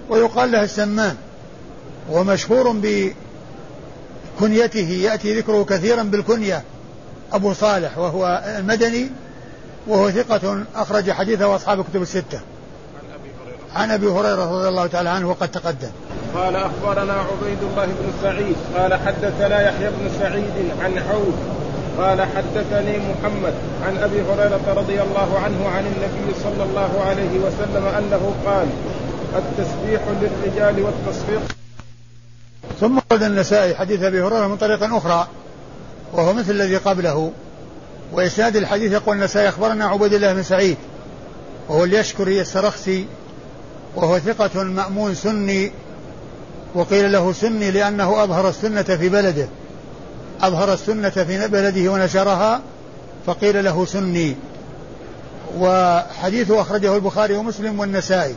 ويقال 0.10 0.52
له 0.52 0.64
السمان. 0.64 1.16
ومشهور 2.12 2.82
بكنيته 4.40 4.90
يأتي 4.90 5.40
ذكره 5.40 5.64
كثيرا 5.64 6.04
بالكنية. 6.04 6.64
أبو 7.34 7.54
صالح 7.54 7.98
وهو 7.98 8.44
المدني 8.58 9.10
وهو 9.88 10.12
ثقة 10.12 10.64
أخرج 10.76 11.12
حديثه 11.12 11.56
أصحاب 11.56 11.80
الكتب 11.80 12.02
الستة. 12.02 12.40
عن 13.76 13.92
أبي 13.92 14.08
هريرة 14.08 14.58
رضي 14.58 14.68
الله 14.68 14.88
تعالى 14.88 15.10
عنه 15.10 15.30
وقد 15.30 15.52
تقدم. 15.52 15.90
قال 16.36 16.56
أخبرنا 16.56 17.14
عبيد 17.14 17.58
الله 17.72 17.86
بن 17.86 18.12
سعيد 18.22 18.56
قال 18.78 18.94
حدثنا 18.94 19.62
يحيى 19.62 19.90
بن 19.90 20.10
سعيد 20.20 20.72
عن 20.82 20.98
عوف 20.98 21.36
قال 21.98 22.22
حدثني 22.22 22.98
محمد 22.98 23.54
عن 23.86 23.98
أبي 23.98 24.22
هريرة 24.22 24.74
رضي 24.74 25.02
الله 25.02 25.40
عنه 25.40 25.70
عن 25.70 25.86
النبي 25.86 26.40
صلى 26.44 26.64
الله 26.64 27.02
عليه 27.02 27.40
وسلم 27.40 27.86
أنه 27.86 28.36
قال 28.46 28.68
التسبيح 29.36 30.02
للرجال 30.22 30.84
والتصفيق. 30.84 31.42
ثم 32.80 33.00
ورد 33.12 33.24
النسائي 33.24 33.76
حديث 33.76 34.04
أبي 34.04 34.22
هريرة 34.22 34.48
من 34.48 34.58
طريق 34.58 34.94
أخرى 34.94 35.28
وهو 36.14 36.34
مثل 36.34 36.52
الذي 36.52 36.78
قبله. 36.78 37.32
وإسناد 38.14 38.56
الحديث 38.56 38.92
يقول 38.92 39.18
النسائي 39.18 39.50
أخبرنا 39.50 39.86
عبيد 39.86 40.14
الله 40.14 40.34
بن 40.34 40.44
سعيد 40.44 40.78
وهو 41.70 41.84
اليشكري 41.84 42.42
السرخسي 42.42 43.06
وهو 43.96 44.20
ثقة 44.20 44.64
مأمون 44.64 45.16
سني 45.16 45.72
وقيل 46.76 47.12
له 47.12 47.34
سني 47.34 47.72
لأنه 47.72 48.24
أظهر 48.24 48.50
السنة 48.50 48.84
في 48.84 49.10
بلده. 49.10 49.48
أظهر 50.42 50.74
السنة 50.74 51.10
في 51.10 51.48
بلده 51.48 51.92
ونشرها 51.92 52.62
فقيل 53.26 53.64
له 53.64 53.86
سني. 53.86 54.36
وحديثه 55.58 56.62
أخرجه 56.62 56.96
البخاري 56.96 57.36
ومسلم 57.36 57.80
والنسائي. 57.80 58.36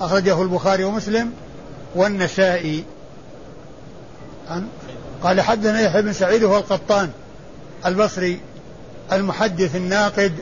أخرجه 0.00 0.42
البخاري 0.42 0.84
ومسلم 0.84 1.32
والنسائي. 1.94 2.84
قال 5.22 5.40
حدثنا 5.40 5.80
يحيى 5.80 6.02
بن 6.02 6.12
سعيد 6.12 6.44
وهو 6.44 6.58
القطان 6.58 7.10
البصري 7.86 8.40
المحدث 9.12 9.76
الناقد 9.76 10.32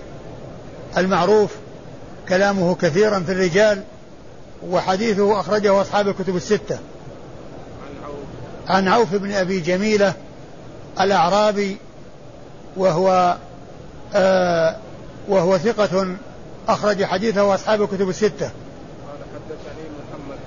المعروف 0.97 1.51
كلامه 2.29 2.75
كثيرا 2.75 3.21
في 3.21 3.33
الرجال 3.33 3.83
وحديثه 4.71 5.41
أخرجه 5.41 5.81
أصحاب 5.81 6.09
الكتب 6.09 6.37
الستة. 6.37 6.79
عن 8.69 8.89
عوف 8.89 9.15
بن 9.15 9.33
أبي 9.33 9.61
جميلة 9.61 10.15
الأعرابي 11.01 11.77
وهو 12.77 13.37
آه 14.15 14.77
وهو 15.29 15.59
ثقة 15.59 16.17
أخرج 16.69 17.05
حديثه 17.05 17.55
أصحاب 17.55 17.83
الكتب 17.83 18.09
الستة. 18.09 18.51
قال 19.11 19.21
حدثني 19.35 19.89
محمد 20.11 20.39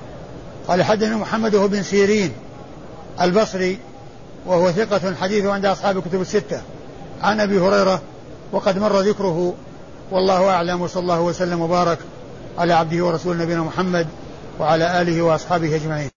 قال 0.67 0.83
حدثني 0.83 1.15
محمد 1.15 1.55
هو 1.55 1.67
بن 1.67 1.83
سيرين 1.83 2.33
البصري 3.21 3.79
وهو 4.45 4.71
ثقة 4.71 5.15
حديثه 5.15 5.53
عند 5.53 5.65
أصحاب 5.65 5.97
الكتب 5.97 6.21
الستة. 6.21 6.61
عن 7.21 7.39
أبي 7.39 7.59
هريرة 7.59 8.01
وقد 8.51 8.77
مر 8.77 8.99
ذكره 8.99 9.53
والله 10.11 10.49
أعلم 10.49 10.81
وصلى 10.81 11.01
الله 11.01 11.21
وسلم 11.21 11.61
وبارك. 11.61 11.99
على 12.57 12.73
عبده 12.73 13.05
ورسول 13.05 13.37
نبينا 13.37 13.61
محمد 13.61 14.07
وعلى 14.59 15.01
آله 15.01 15.21
وأصحابه 15.21 15.75
أجمعين. 15.75 16.16